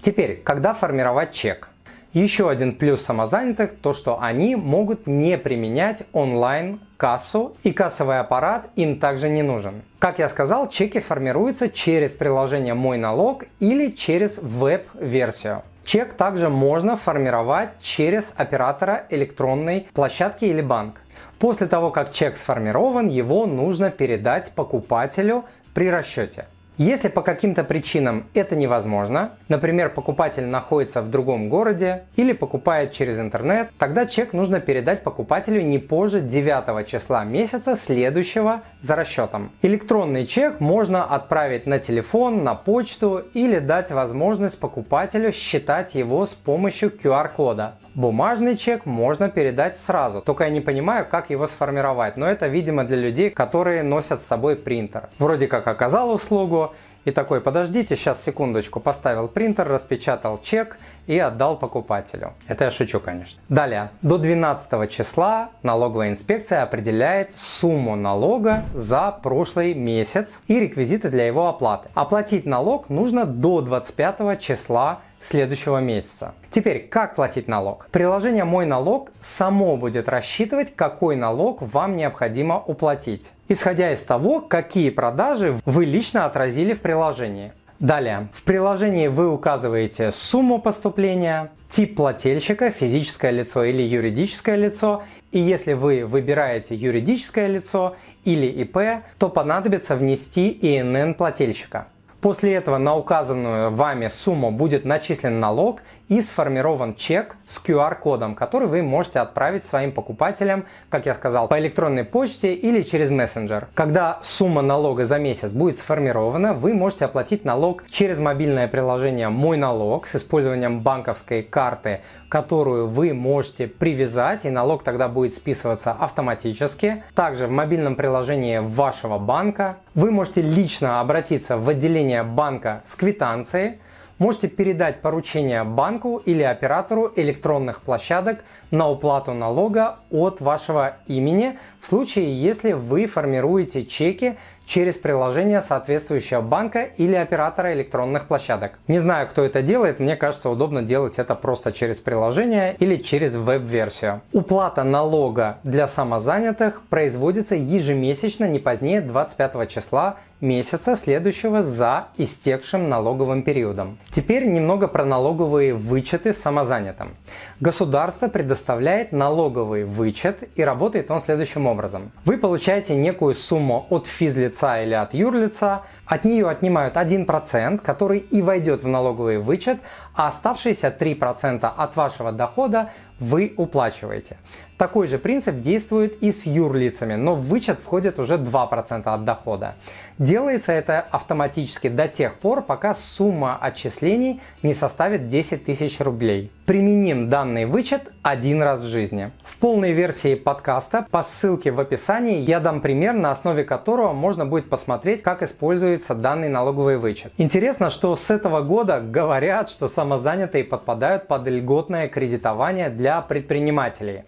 Теперь, 0.00 0.40
когда 0.42 0.74
формировать 0.74 1.32
чек? 1.32 1.68
Еще 2.12 2.50
один 2.50 2.74
плюс 2.76 3.00
самозанятых– 3.00 3.74
то, 3.82 3.94
что 3.94 4.20
они 4.20 4.54
могут 4.54 5.06
не 5.06 5.38
применять 5.38 6.02
онлайн 6.12 6.78
кассу 6.98 7.56
и 7.62 7.72
кассовый 7.72 8.20
аппарат 8.20 8.68
им 8.76 8.98
также 8.98 9.30
не 9.30 9.42
нужен. 9.42 9.82
Как 9.98 10.18
я 10.18 10.28
сказал, 10.28 10.68
чеки 10.68 11.00
формируются 11.00 11.70
через 11.70 12.10
приложение 12.10 12.74
«Мой 12.74 12.98
налог» 12.98 13.44
или 13.60 13.90
через 13.90 14.38
веб-версию. 14.42 15.62
Чек 15.84 16.14
также 16.14 16.48
можно 16.48 16.96
формировать 16.96 17.70
через 17.80 18.32
оператора 18.36 19.06
электронной 19.10 19.88
площадки 19.92 20.44
или 20.44 20.60
банк. 20.60 21.00
После 21.38 21.66
того, 21.66 21.90
как 21.90 22.12
чек 22.12 22.36
сформирован, 22.36 23.08
его 23.08 23.46
нужно 23.46 23.90
передать 23.90 24.52
покупателю 24.52 25.44
при 25.74 25.90
расчете. 25.90 26.46
Если 26.78 27.08
по 27.08 27.20
каким-то 27.20 27.64
причинам 27.64 28.24
это 28.32 28.56
невозможно, 28.56 29.32
например, 29.48 29.90
покупатель 29.90 30.46
находится 30.46 31.02
в 31.02 31.10
другом 31.10 31.50
городе 31.50 32.04
или 32.16 32.32
покупает 32.32 32.92
через 32.92 33.20
интернет, 33.20 33.70
тогда 33.78 34.06
чек 34.06 34.32
нужно 34.32 34.58
передать 34.58 35.02
покупателю 35.02 35.60
не 35.60 35.78
позже 35.78 36.22
9 36.22 36.88
числа 36.88 37.24
месяца 37.24 37.76
следующего 37.76 38.62
за 38.80 38.96
расчетом. 38.96 39.52
Электронный 39.60 40.26
чек 40.26 40.60
можно 40.60 41.04
отправить 41.04 41.66
на 41.66 41.78
телефон, 41.78 42.42
на 42.42 42.54
почту 42.54 43.22
или 43.34 43.58
дать 43.58 43.90
возможность 43.90 44.58
покупателю 44.58 45.30
считать 45.30 45.94
его 45.94 46.24
с 46.24 46.30
помощью 46.30 46.90
QR-кода. 46.90 47.74
Бумажный 47.94 48.56
чек 48.56 48.86
можно 48.86 49.28
передать 49.28 49.76
сразу, 49.76 50.22
только 50.22 50.44
я 50.44 50.50
не 50.50 50.62
понимаю, 50.62 51.06
как 51.06 51.28
его 51.28 51.46
сформировать, 51.46 52.16
но 52.16 52.26
это, 52.26 52.46
видимо, 52.46 52.84
для 52.84 52.96
людей, 52.96 53.28
которые 53.28 53.82
носят 53.82 54.22
с 54.22 54.26
собой 54.26 54.56
принтер. 54.56 55.10
Вроде 55.18 55.46
как 55.46 55.66
оказал 55.66 56.10
услугу, 56.10 56.72
и 57.04 57.10
такой, 57.10 57.40
подождите, 57.40 57.96
сейчас 57.96 58.22
секундочку, 58.22 58.78
поставил 58.78 59.26
принтер, 59.26 59.68
распечатал 59.68 60.40
чек 60.40 60.78
и 61.06 61.18
отдал 61.18 61.58
покупателю. 61.58 62.34
Это 62.46 62.64
я 62.64 62.70
шучу, 62.70 63.00
конечно. 63.00 63.40
Далее, 63.48 63.90
до 64.02 64.18
12 64.18 64.88
числа 64.88 65.50
налоговая 65.62 66.10
инспекция 66.10 66.62
определяет 66.62 67.34
сумму 67.34 67.96
налога 67.96 68.62
за 68.72 69.10
прошлый 69.10 69.74
месяц 69.74 70.40
и 70.46 70.60
реквизиты 70.60 71.10
для 71.10 71.26
его 71.26 71.48
оплаты. 71.48 71.88
Оплатить 71.94 72.46
налог 72.46 72.88
нужно 72.88 73.26
до 73.26 73.62
25 73.62 74.40
числа 74.40 75.00
следующего 75.24 75.78
месяца. 75.78 76.34
Теперь, 76.50 76.88
как 76.88 77.14
платить 77.14 77.48
налог? 77.48 77.88
Приложение 77.90 78.44
«Мой 78.44 78.66
налог» 78.66 79.10
само 79.20 79.76
будет 79.76 80.08
рассчитывать, 80.08 80.74
какой 80.74 81.16
налог 81.16 81.62
вам 81.62 81.96
необходимо 81.96 82.58
уплатить, 82.58 83.30
исходя 83.48 83.92
из 83.92 84.00
того, 84.00 84.40
какие 84.40 84.90
продажи 84.90 85.58
вы 85.64 85.84
лично 85.84 86.26
отразили 86.26 86.74
в 86.74 86.80
приложении. 86.80 87.52
Далее, 87.78 88.28
в 88.32 88.44
приложении 88.44 89.08
вы 89.08 89.28
указываете 89.28 90.12
сумму 90.12 90.60
поступления, 90.60 91.50
тип 91.68 91.96
плательщика, 91.96 92.70
физическое 92.70 93.32
лицо 93.32 93.64
или 93.64 93.82
юридическое 93.82 94.54
лицо. 94.54 95.02
И 95.32 95.40
если 95.40 95.72
вы 95.72 96.04
выбираете 96.06 96.76
юридическое 96.76 97.48
лицо 97.48 97.96
или 98.22 98.46
ИП, 98.46 99.02
то 99.18 99.28
понадобится 99.28 99.96
внести 99.96 100.56
ИНН 100.60 101.14
плательщика. 101.14 101.88
После 102.22 102.54
этого 102.54 102.78
на 102.78 102.94
указанную 102.94 103.72
вами 103.72 104.06
сумму 104.06 104.52
будет 104.52 104.84
начислен 104.84 105.40
налог 105.40 105.80
и 106.12 106.20
сформирован 106.20 106.94
чек 106.94 107.36
с 107.46 107.58
QR-кодом, 107.64 108.34
который 108.34 108.68
вы 108.68 108.82
можете 108.82 109.20
отправить 109.20 109.64
своим 109.64 109.92
покупателям, 109.92 110.66
как 110.90 111.06
я 111.06 111.14
сказал, 111.14 111.48
по 111.48 111.58
электронной 111.58 112.04
почте 112.04 112.52
или 112.52 112.82
через 112.82 113.08
мессенджер. 113.08 113.68
Когда 113.72 114.18
сумма 114.22 114.60
налога 114.60 115.06
за 115.06 115.18
месяц 115.18 115.52
будет 115.52 115.78
сформирована, 115.78 116.52
вы 116.52 116.74
можете 116.74 117.06
оплатить 117.06 117.46
налог 117.46 117.84
через 117.90 118.18
мобильное 118.18 118.68
приложение 118.68 119.30
«Мой 119.30 119.56
налог» 119.56 120.06
с 120.06 120.16
использованием 120.16 120.80
банковской 120.80 121.42
карты, 121.42 122.02
которую 122.28 122.88
вы 122.88 123.14
можете 123.14 123.66
привязать, 123.66 124.44
и 124.44 124.50
налог 124.50 124.82
тогда 124.82 125.08
будет 125.08 125.32
списываться 125.32 125.92
автоматически. 125.92 127.04
Также 127.14 127.46
в 127.46 127.50
мобильном 127.50 127.96
приложении 127.96 128.58
вашего 128.58 129.16
банка 129.16 129.78
вы 129.94 130.10
можете 130.10 130.42
лично 130.42 131.00
обратиться 131.00 131.56
в 131.56 131.66
отделение 131.70 132.22
банка 132.22 132.82
с 132.84 132.96
квитанцией, 132.96 133.78
можете 134.22 134.46
передать 134.46 135.00
поручение 135.02 135.64
банку 135.64 136.22
или 136.24 136.44
оператору 136.44 137.12
электронных 137.16 137.80
площадок 137.80 138.44
на 138.70 138.88
уплату 138.88 139.34
налога 139.34 139.96
от 140.12 140.40
вашего 140.40 140.98
имени 141.08 141.58
в 141.80 141.86
случае, 141.86 142.40
если 142.40 142.70
вы 142.70 143.08
формируете 143.08 143.84
чеки 143.84 144.36
через 144.64 144.96
приложение 144.96 145.60
соответствующего 145.60 146.40
банка 146.40 146.82
или 146.84 147.16
оператора 147.16 147.72
электронных 147.72 148.28
площадок. 148.28 148.78
Не 148.86 149.00
знаю, 149.00 149.28
кто 149.28 149.44
это 149.44 149.60
делает, 149.60 149.98
мне 149.98 150.14
кажется 150.14 150.48
удобно 150.48 150.82
делать 150.82 151.18
это 151.18 151.34
просто 151.34 151.72
через 151.72 151.98
приложение 151.98 152.76
или 152.78 152.96
через 152.96 153.34
веб-версию. 153.34 154.20
Уплата 154.32 154.84
налога 154.84 155.58
для 155.64 155.88
самозанятых 155.88 156.82
производится 156.88 157.56
ежемесячно 157.56 158.48
не 158.48 158.60
позднее 158.60 159.00
25 159.00 159.68
числа 159.68 160.18
месяца, 160.42 160.96
следующего 160.96 161.62
за 161.62 162.08
истекшим 162.16 162.88
налоговым 162.88 163.42
периодом. 163.42 163.98
Теперь 164.10 164.46
немного 164.46 164.88
про 164.88 165.04
налоговые 165.04 165.72
вычеты 165.72 166.34
самозанятым. 166.34 167.16
Государство 167.60 168.28
предоставляет 168.28 169.12
налоговый 169.12 169.84
вычет 169.84 170.50
и 170.56 170.62
работает 170.62 171.10
он 171.10 171.20
следующим 171.20 171.66
образом. 171.66 172.12
Вы 172.24 172.36
получаете 172.36 172.94
некую 172.94 173.34
сумму 173.34 173.86
от 173.88 174.06
физлица 174.06 174.82
или 174.82 174.94
от 174.94 175.14
юрлица, 175.14 175.82
от 176.04 176.24
нее 176.24 176.48
отнимают 176.48 176.96
1%, 176.96 177.78
который 177.78 178.18
и 178.18 178.42
войдет 178.42 178.82
в 178.82 178.88
налоговый 178.88 179.38
вычет, 179.38 179.78
а 180.14 180.28
оставшиеся 180.28 180.94
3% 180.98 181.64
от 181.64 181.96
вашего 181.96 182.32
дохода 182.32 182.90
вы 183.20 183.54
уплачиваете. 183.56 184.36
Такой 184.82 185.06
же 185.06 185.18
принцип 185.18 185.60
действует 185.60 186.20
и 186.24 186.32
с 186.32 186.44
юрлицами, 186.44 187.14
но 187.14 187.36
в 187.36 187.42
вычет 187.42 187.78
входит 187.78 188.18
уже 188.18 188.34
2% 188.34 189.02
от 189.04 189.24
дохода. 189.24 189.76
Делается 190.18 190.72
это 190.72 190.98
автоматически 190.98 191.88
до 191.88 192.08
тех 192.08 192.34
пор, 192.34 192.62
пока 192.62 192.92
сумма 192.92 193.56
отчислений 193.60 194.40
не 194.64 194.74
составит 194.74 195.28
10 195.28 195.64
тысяч 195.64 196.00
рублей. 196.00 196.50
Применим 196.66 197.28
данный 197.28 197.64
вычет 197.64 198.10
один 198.22 198.60
раз 198.60 198.80
в 198.80 198.86
жизни. 198.86 199.30
В 199.44 199.56
полной 199.58 199.92
версии 199.92 200.34
подкаста 200.34 201.06
по 201.08 201.22
ссылке 201.22 201.70
в 201.70 201.78
описании 201.78 202.40
я 202.40 202.58
дам 202.58 202.80
пример, 202.80 203.14
на 203.14 203.30
основе 203.30 203.62
которого 203.62 204.12
можно 204.12 204.46
будет 204.46 204.68
посмотреть, 204.68 205.22
как 205.22 205.44
используется 205.44 206.16
данный 206.16 206.48
налоговый 206.48 206.98
вычет. 206.98 207.32
Интересно, 207.38 207.88
что 207.88 208.16
с 208.16 208.30
этого 208.30 208.62
года 208.62 209.00
говорят, 209.00 209.70
что 209.70 209.86
самозанятые 209.86 210.64
подпадают 210.64 211.28
под 211.28 211.46
льготное 211.46 212.08
кредитование 212.08 212.90
для 212.90 213.20
предпринимателей. 213.20 214.24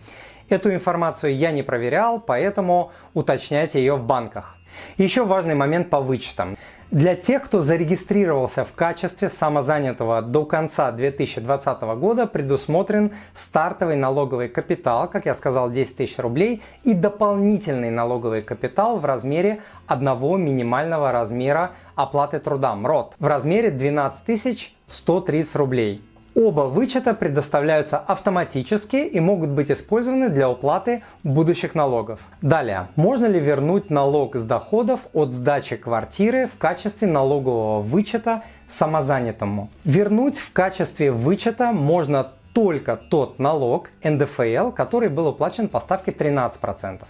Эту 0.49 0.73
информацию 0.73 1.37
я 1.37 1.53
не 1.53 1.63
проверял, 1.63 2.21
поэтому 2.21 2.93
уточняйте 3.15 3.79
ее 3.79 3.97
в 3.97 4.05
банках. 4.05 4.57
Еще 4.97 5.25
важный 5.25 5.55
момент 5.55 5.91
по 5.91 6.01
вычетам. 6.01 6.57
Для 6.91 7.17
тех, 7.17 7.43
кто 7.43 7.61
зарегистрировался 7.61 8.65
в 8.65 8.73
качестве 8.73 9.29
самозанятого 9.29 10.23
до 10.23 10.45
конца 10.45 10.93
2020 10.93 11.83
года, 11.99 12.27
предусмотрен 12.27 13.13
стартовый 13.35 13.97
налоговый 13.97 14.49
капитал, 14.49 15.09
как 15.09 15.27
я 15.27 15.35
сказал, 15.35 15.71
10 15.71 15.97
тысяч 15.97 16.19
рублей, 16.19 16.63
и 16.85 16.93
дополнительный 16.93 17.91
налоговый 17.91 18.43
капитал 18.43 18.99
в 18.99 19.05
размере 19.05 19.61
одного 19.87 20.37
минимального 20.37 21.11
размера 21.11 21.73
оплаты 21.95 22.39
труда 22.39 22.75
МРОТ 22.77 23.15
в 23.19 23.27
размере 23.27 23.71
12 23.71 24.75
130 24.87 25.57
рублей. 25.57 26.03
Оба 26.35 26.63
вычета 26.63 27.15
предоставляются 27.15 27.97
автоматически 27.97 28.97
и 28.97 29.21
могут 29.21 29.51
быть 29.51 29.71
использованы 29.71 30.29
для 30.29 30.51
уплаты 30.51 31.05
будущих 31.23 31.77
налогов. 31.77 32.19
Далее, 32.43 32.89
можно 32.97 33.27
ли 33.27 33.39
вернуть 33.39 33.89
налог 33.89 34.35
с 34.35 34.45
доходов 34.45 35.01
от 35.13 35.33
сдачи 35.33 35.77
квартиры 35.77 36.49
в 36.49 36.59
качестве 36.59 37.07
налогового 37.07 37.83
вычета 37.83 38.43
самозанятому? 38.69 39.71
Вернуть 39.85 40.39
в 40.39 40.53
качестве 40.53 41.13
вычета 41.13 41.71
можно 41.71 42.33
только 42.55 42.97
тот 42.97 43.39
налог 43.39 43.91
НДФЛ, 44.03 44.71
который 44.71 45.11
был 45.11 45.27
уплачен 45.27 45.69
по 45.69 45.81
ставке 45.81 46.13
13%. 46.13 47.03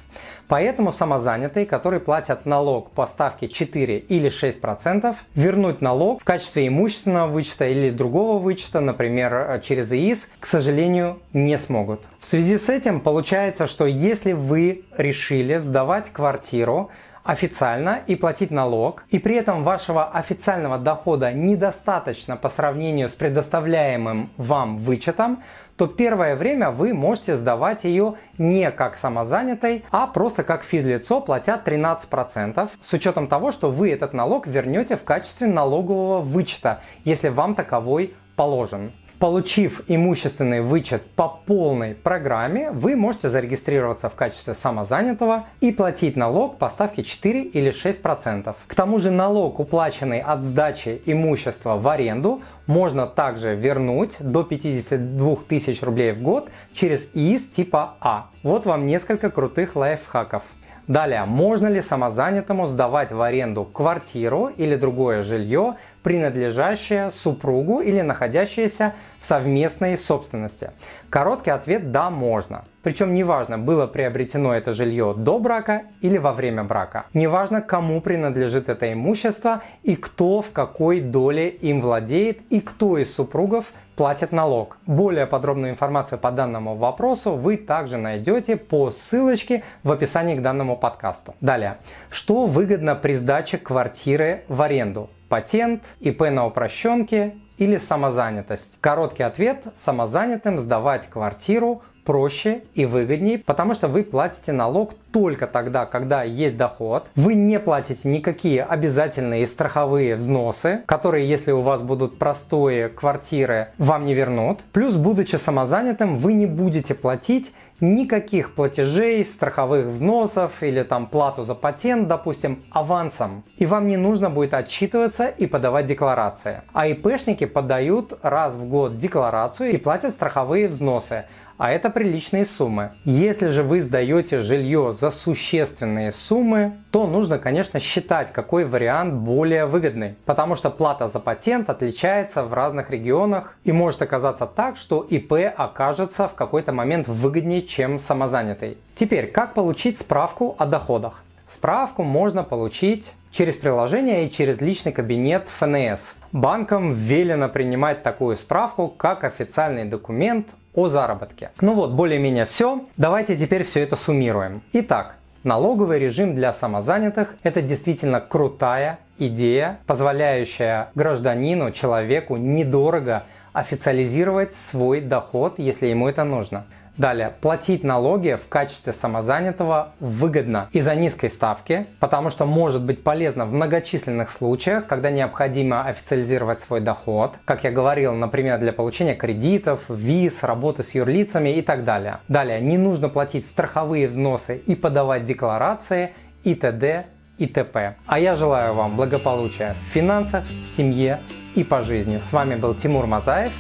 Поэтому 0.48 0.90
самозанятые, 0.90 1.66
которые 1.66 2.00
платят 2.00 2.46
налог 2.46 2.90
по 2.90 3.06
ставке 3.06 3.46
4 3.46 3.98
или 3.98 4.30
6%, 4.30 5.14
вернуть 5.34 5.80
налог 5.80 6.22
в 6.22 6.24
качестве 6.24 6.66
имущественного 6.66 7.28
вычета 7.28 7.68
или 7.68 7.90
другого 7.90 8.38
вычета, 8.38 8.80
например, 8.80 9.60
через 9.62 9.92
ИИС, 9.92 10.28
к 10.40 10.46
сожалению, 10.46 11.18
не 11.32 11.58
смогут. 11.58 12.00
В 12.20 12.26
связи 12.26 12.58
с 12.58 12.70
этим 12.70 13.00
получается, 13.00 13.66
что 13.66 13.86
если 13.86 14.32
вы 14.32 14.84
решили 14.96 15.58
сдавать 15.58 16.10
квартиру, 16.10 16.90
официально 17.24 18.00
и 18.06 18.16
платить 18.16 18.50
налог, 18.50 19.04
и 19.08 19.18
при 19.18 19.36
этом 19.36 19.64
вашего 19.64 20.10
официального 20.10 20.78
дохода 20.78 21.32
недостаточно 21.32 22.36
по 22.36 22.50
сравнению 22.50 23.08
с 23.08 23.14
предоставляемым 23.14 24.30
вам 24.36 24.78
вычетом, 24.78 25.42
то 25.76 25.86
первое 25.86 26.36
время 26.36 26.70
вы 26.70 26.94
можете 26.94 27.34
сдавать 27.34 27.84
ее 27.84 28.14
не 28.38 28.70
как 28.70 28.94
самозанятой, 28.94 29.84
а 29.90 30.06
просто 30.06 30.44
как 30.44 30.62
физлицо, 30.62 31.20
платя 31.20 31.60
13%, 31.64 32.68
с 32.80 32.92
учетом 32.92 33.26
того, 33.26 33.50
что 33.50 33.70
вы 33.70 33.90
этот 33.90 34.12
налог 34.12 34.46
вернете 34.46 34.96
в 34.96 35.02
качестве 35.02 35.46
налогового 35.46 36.20
вычета, 36.20 36.80
если 37.04 37.30
вам 37.30 37.54
таковой 37.54 38.14
положен. 38.36 38.92
Получив 39.24 39.80
имущественный 39.88 40.60
вычет 40.60 41.02
по 41.16 41.28
полной 41.46 41.94
программе, 41.94 42.70
вы 42.70 42.94
можете 42.94 43.30
зарегистрироваться 43.30 44.10
в 44.10 44.14
качестве 44.14 44.52
самозанятого 44.52 45.46
и 45.62 45.72
платить 45.72 46.14
налог 46.14 46.58
по 46.58 46.68
ставке 46.68 47.02
4 47.02 47.44
или 47.44 47.72
6%. 47.72 48.54
К 48.66 48.74
тому 48.74 48.98
же 48.98 49.10
налог, 49.10 49.60
уплаченный 49.60 50.20
от 50.20 50.42
сдачи 50.42 51.00
имущества 51.06 51.78
в 51.78 51.88
аренду, 51.88 52.42
можно 52.66 53.06
также 53.06 53.54
вернуть 53.54 54.18
до 54.20 54.44
52 54.44 55.36
тысяч 55.48 55.82
рублей 55.82 56.12
в 56.12 56.20
год 56.20 56.50
через 56.74 57.08
ИИС 57.14 57.46
типа 57.46 57.94
А. 58.00 58.26
Вот 58.42 58.66
вам 58.66 58.86
несколько 58.86 59.30
крутых 59.30 59.74
лайфхаков. 59.74 60.42
Далее, 60.86 61.24
можно 61.24 61.68
ли 61.68 61.80
самозанятому 61.80 62.66
сдавать 62.66 63.10
в 63.10 63.22
аренду 63.22 63.64
квартиру 63.64 64.50
или 64.54 64.76
другое 64.76 65.22
жилье, 65.22 65.76
принадлежащее 66.02 67.10
супругу 67.10 67.80
или 67.80 68.02
находящееся 68.02 68.92
в 69.18 69.24
совместной 69.24 69.96
собственности? 69.96 70.72
Короткий 71.08 71.50
ответ– 71.50 71.90
да, 71.92 72.10
можно. 72.10 72.64
Причем 72.82 73.14
неважно, 73.14 73.56
было 73.56 73.86
приобретено 73.86 74.54
это 74.54 74.72
жилье 74.72 75.14
до 75.16 75.38
брака 75.38 75.84
или 76.02 76.18
во 76.18 76.32
время 76.32 76.64
брака. 76.64 77.06
Неважно, 77.14 77.62
кому 77.62 78.02
принадлежит 78.02 78.68
это 78.68 78.92
имущество 78.92 79.62
и 79.82 79.96
кто 79.96 80.42
в 80.42 80.50
какой 80.52 81.00
доле 81.00 81.48
им 81.48 81.80
владеет 81.80 82.42
и 82.50 82.60
кто 82.60 82.98
из 82.98 83.14
супругов 83.14 83.72
платит 83.96 84.32
налог. 84.32 84.78
Более 84.86 85.26
подробную 85.26 85.72
информацию 85.72 86.18
по 86.18 86.30
данному 86.30 86.74
вопросу 86.74 87.32
вы 87.32 87.56
также 87.56 87.96
найдете 87.96 88.56
по 88.56 88.90
ссылочке 88.90 89.62
в 89.82 89.92
описании 89.92 90.36
к 90.36 90.42
данному 90.42 90.76
подкасту. 90.76 91.34
Далее. 91.40 91.78
Что 92.10 92.46
выгодно 92.46 92.94
при 92.94 93.12
сдаче 93.12 93.58
квартиры 93.58 94.44
в 94.48 94.62
аренду? 94.62 95.10
Патент, 95.28 95.84
ИП 96.00 96.22
на 96.30 96.46
упрощенке 96.46 97.34
или 97.58 97.76
самозанятость? 97.76 98.78
Короткий 98.80 99.22
ответ. 99.22 99.64
Самозанятым 99.74 100.58
сдавать 100.58 101.08
квартиру 101.08 101.82
проще 102.04 102.64
и 102.74 102.84
выгоднее, 102.84 103.38
потому 103.38 103.74
что 103.74 103.88
вы 103.88 104.02
платите 104.02 104.52
налог 104.52 104.94
только 105.14 105.46
тогда, 105.46 105.86
когда 105.86 106.24
есть 106.24 106.56
доход. 106.56 107.06
Вы 107.14 107.36
не 107.36 107.60
платите 107.60 108.08
никакие 108.08 108.64
обязательные 108.64 109.46
страховые 109.46 110.16
взносы, 110.16 110.80
которые, 110.86 111.28
если 111.28 111.52
у 111.52 111.60
вас 111.60 111.82
будут 111.82 112.18
простые 112.18 112.88
квартиры, 112.88 113.68
вам 113.78 114.06
не 114.06 114.14
вернут. 114.14 114.64
Плюс, 114.72 114.96
будучи 114.96 115.36
самозанятым, 115.36 116.16
вы 116.18 116.32
не 116.32 116.46
будете 116.46 116.94
платить 116.94 117.52
никаких 117.80 118.54
платежей, 118.54 119.24
страховых 119.24 119.86
взносов 119.86 120.62
или 120.62 120.82
там 120.82 121.06
плату 121.06 121.42
за 121.42 121.54
патент, 121.54 122.08
допустим, 122.08 122.64
авансом. 122.70 123.44
И 123.56 123.66
вам 123.66 123.88
не 123.88 123.96
нужно 123.96 124.30
будет 124.30 124.54
отчитываться 124.54 125.26
и 125.26 125.46
подавать 125.46 125.86
декларации. 125.86 126.62
А 126.72 126.86
ИПшники 126.86 127.46
подают 127.46 128.18
раз 128.22 128.54
в 128.54 128.64
год 128.68 128.98
декларацию 128.98 129.70
и 129.70 129.76
платят 129.76 130.12
страховые 130.12 130.68
взносы. 130.68 131.24
А 131.56 131.70
это 131.70 131.88
приличные 131.88 132.46
суммы. 132.46 132.92
Если 133.04 133.46
же 133.46 133.62
вы 133.62 133.80
сдаете 133.80 134.40
жилье 134.40 134.92
за 135.04 135.10
существенные 135.10 136.12
суммы, 136.12 136.78
то 136.90 137.06
нужно, 137.06 137.38
конечно, 137.38 137.78
считать, 137.78 138.32
какой 138.32 138.64
вариант 138.64 139.12
более 139.12 139.66
выгодный. 139.66 140.14
Потому 140.24 140.56
что 140.56 140.70
плата 140.70 141.08
за 141.08 141.20
патент 141.20 141.68
отличается 141.68 142.42
в 142.42 142.54
разных 142.54 142.88
регионах 142.88 143.58
и 143.64 143.72
может 143.72 144.00
оказаться 144.00 144.46
так, 144.46 144.78
что 144.78 145.02
ИП 145.02 145.34
окажется 145.54 146.26
в 146.26 146.32
какой-то 146.32 146.72
момент 146.72 147.06
выгоднее, 147.06 147.60
чем 147.60 147.98
самозанятый. 147.98 148.78
Теперь, 148.94 149.26
как 149.30 149.52
получить 149.52 149.98
справку 149.98 150.56
о 150.58 150.64
доходах? 150.64 151.22
Справку 151.46 152.02
можно 152.02 152.42
получить 152.42 153.14
через 153.30 153.56
приложение 153.56 154.26
и 154.26 154.30
через 154.30 154.62
личный 154.62 154.92
кабинет 154.92 155.50
ФНС. 155.50 156.14
Банкам 156.32 156.94
велено 156.94 157.50
принимать 157.50 158.02
такую 158.02 158.36
справку 158.36 158.88
как 158.88 159.24
официальный 159.24 159.84
документ 159.84 160.48
о 160.74 160.88
заработке. 160.88 161.50
Ну 161.60 161.74
вот, 161.74 161.92
более-менее 161.92 162.44
все. 162.44 162.84
Давайте 162.96 163.36
теперь 163.36 163.64
все 163.64 163.80
это 163.80 163.96
суммируем. 163.96 164.62
Итак, 164.72 165.16
налоговый 165.42 165.98
режим 165.98 166.34
для 166.34 166.52
самозанятых– 166.52 167.36
это 167.42 167.62
действительно 167.62 168.20
крутая 168.20 168.98
идея, 169.18 169.78
позволяющая 169.86 170.88
гражданину, 170.94 171.70
человеку 171.70 172.36
недорого 172.36 173.24
официализировать 173.52 174.52
свой 174.52 175.00
доход, 175.00 175.58
если 175.58 175.86
ему 175.86 176.08
это 176.08 176.24
нужно. 176.24 176.66
Далее, 176.96 177.32
платить 177.40 177.82
налоги 177.82 178.38
в 178.40 178.48
качестве 178.48 178.92
самозанятого 178.92 179.94
выгодно 179.98 180.68
из-за 180.72 180.94
низкой 180.94 181.28
ставки, 181.28 181.86
потому 181.98 182.30
что 182.30 182.46
может 182.46 182.84
быть 182.84 183.02
полезно 183.02 183.46
в 183.46 183.52
многочисленных 183.52 184.30
случаях, 184.30 184.86
когда 184.86 185.10
необходимо 185.10 185.84
официализировать 185.84 186.60
свой 186.60 186.80
доход, 186.80 187.38
как 187.44 187.64
я 187.64 187.72
говорил, 187.72 188.14
например, 188.14 188.58
для 188.58 188.72
получения 188.72 189.16
кредитов, 189.16 189.80
виз, 189.88 190.44
работы 190.44 190.84
с 190.84 190.94
юрлицами 190.94 191.48
и 191.48 191.62
так 191.62 191.82
далее. 191.82 192.20
Далее, 192.28 192.60
не 192.60 192.78
нужно 192.78 193.08
платить 193.08 193.44
страховые 193.44 194.06
взносы 194.06 194.56
и 194.56 194.76
подавать 194.76 195.24
декларации 195.24 196.12
и 196.44 196.54
т.д. 196.54 197.06
и 197.38 197.46
т.п. 197.48 197.96
А 198.06 198.18
я 198.20 198.36
желаю 198.36 198.74
вам 198.74 198.96
благополучия 198.96 199.74
в 199.74 199.92
финансах, 199.92 200.44
в 200.64 200.68
семье 200.68 201.20
и 201.56 201.64
по 201.64 201.82
жизни. 201.82 202.18
С 202.18 202.32
вами 202.32 202.54
был 202.54 202.74
Тимур 202.74 203.06
Мазаев, 203.06 203.52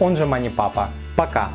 он 0.00 0.16
же 0.16 0.24
Мани 0.24 0.48
Папа. 0.48 0.90
Пока! 1.16 1.50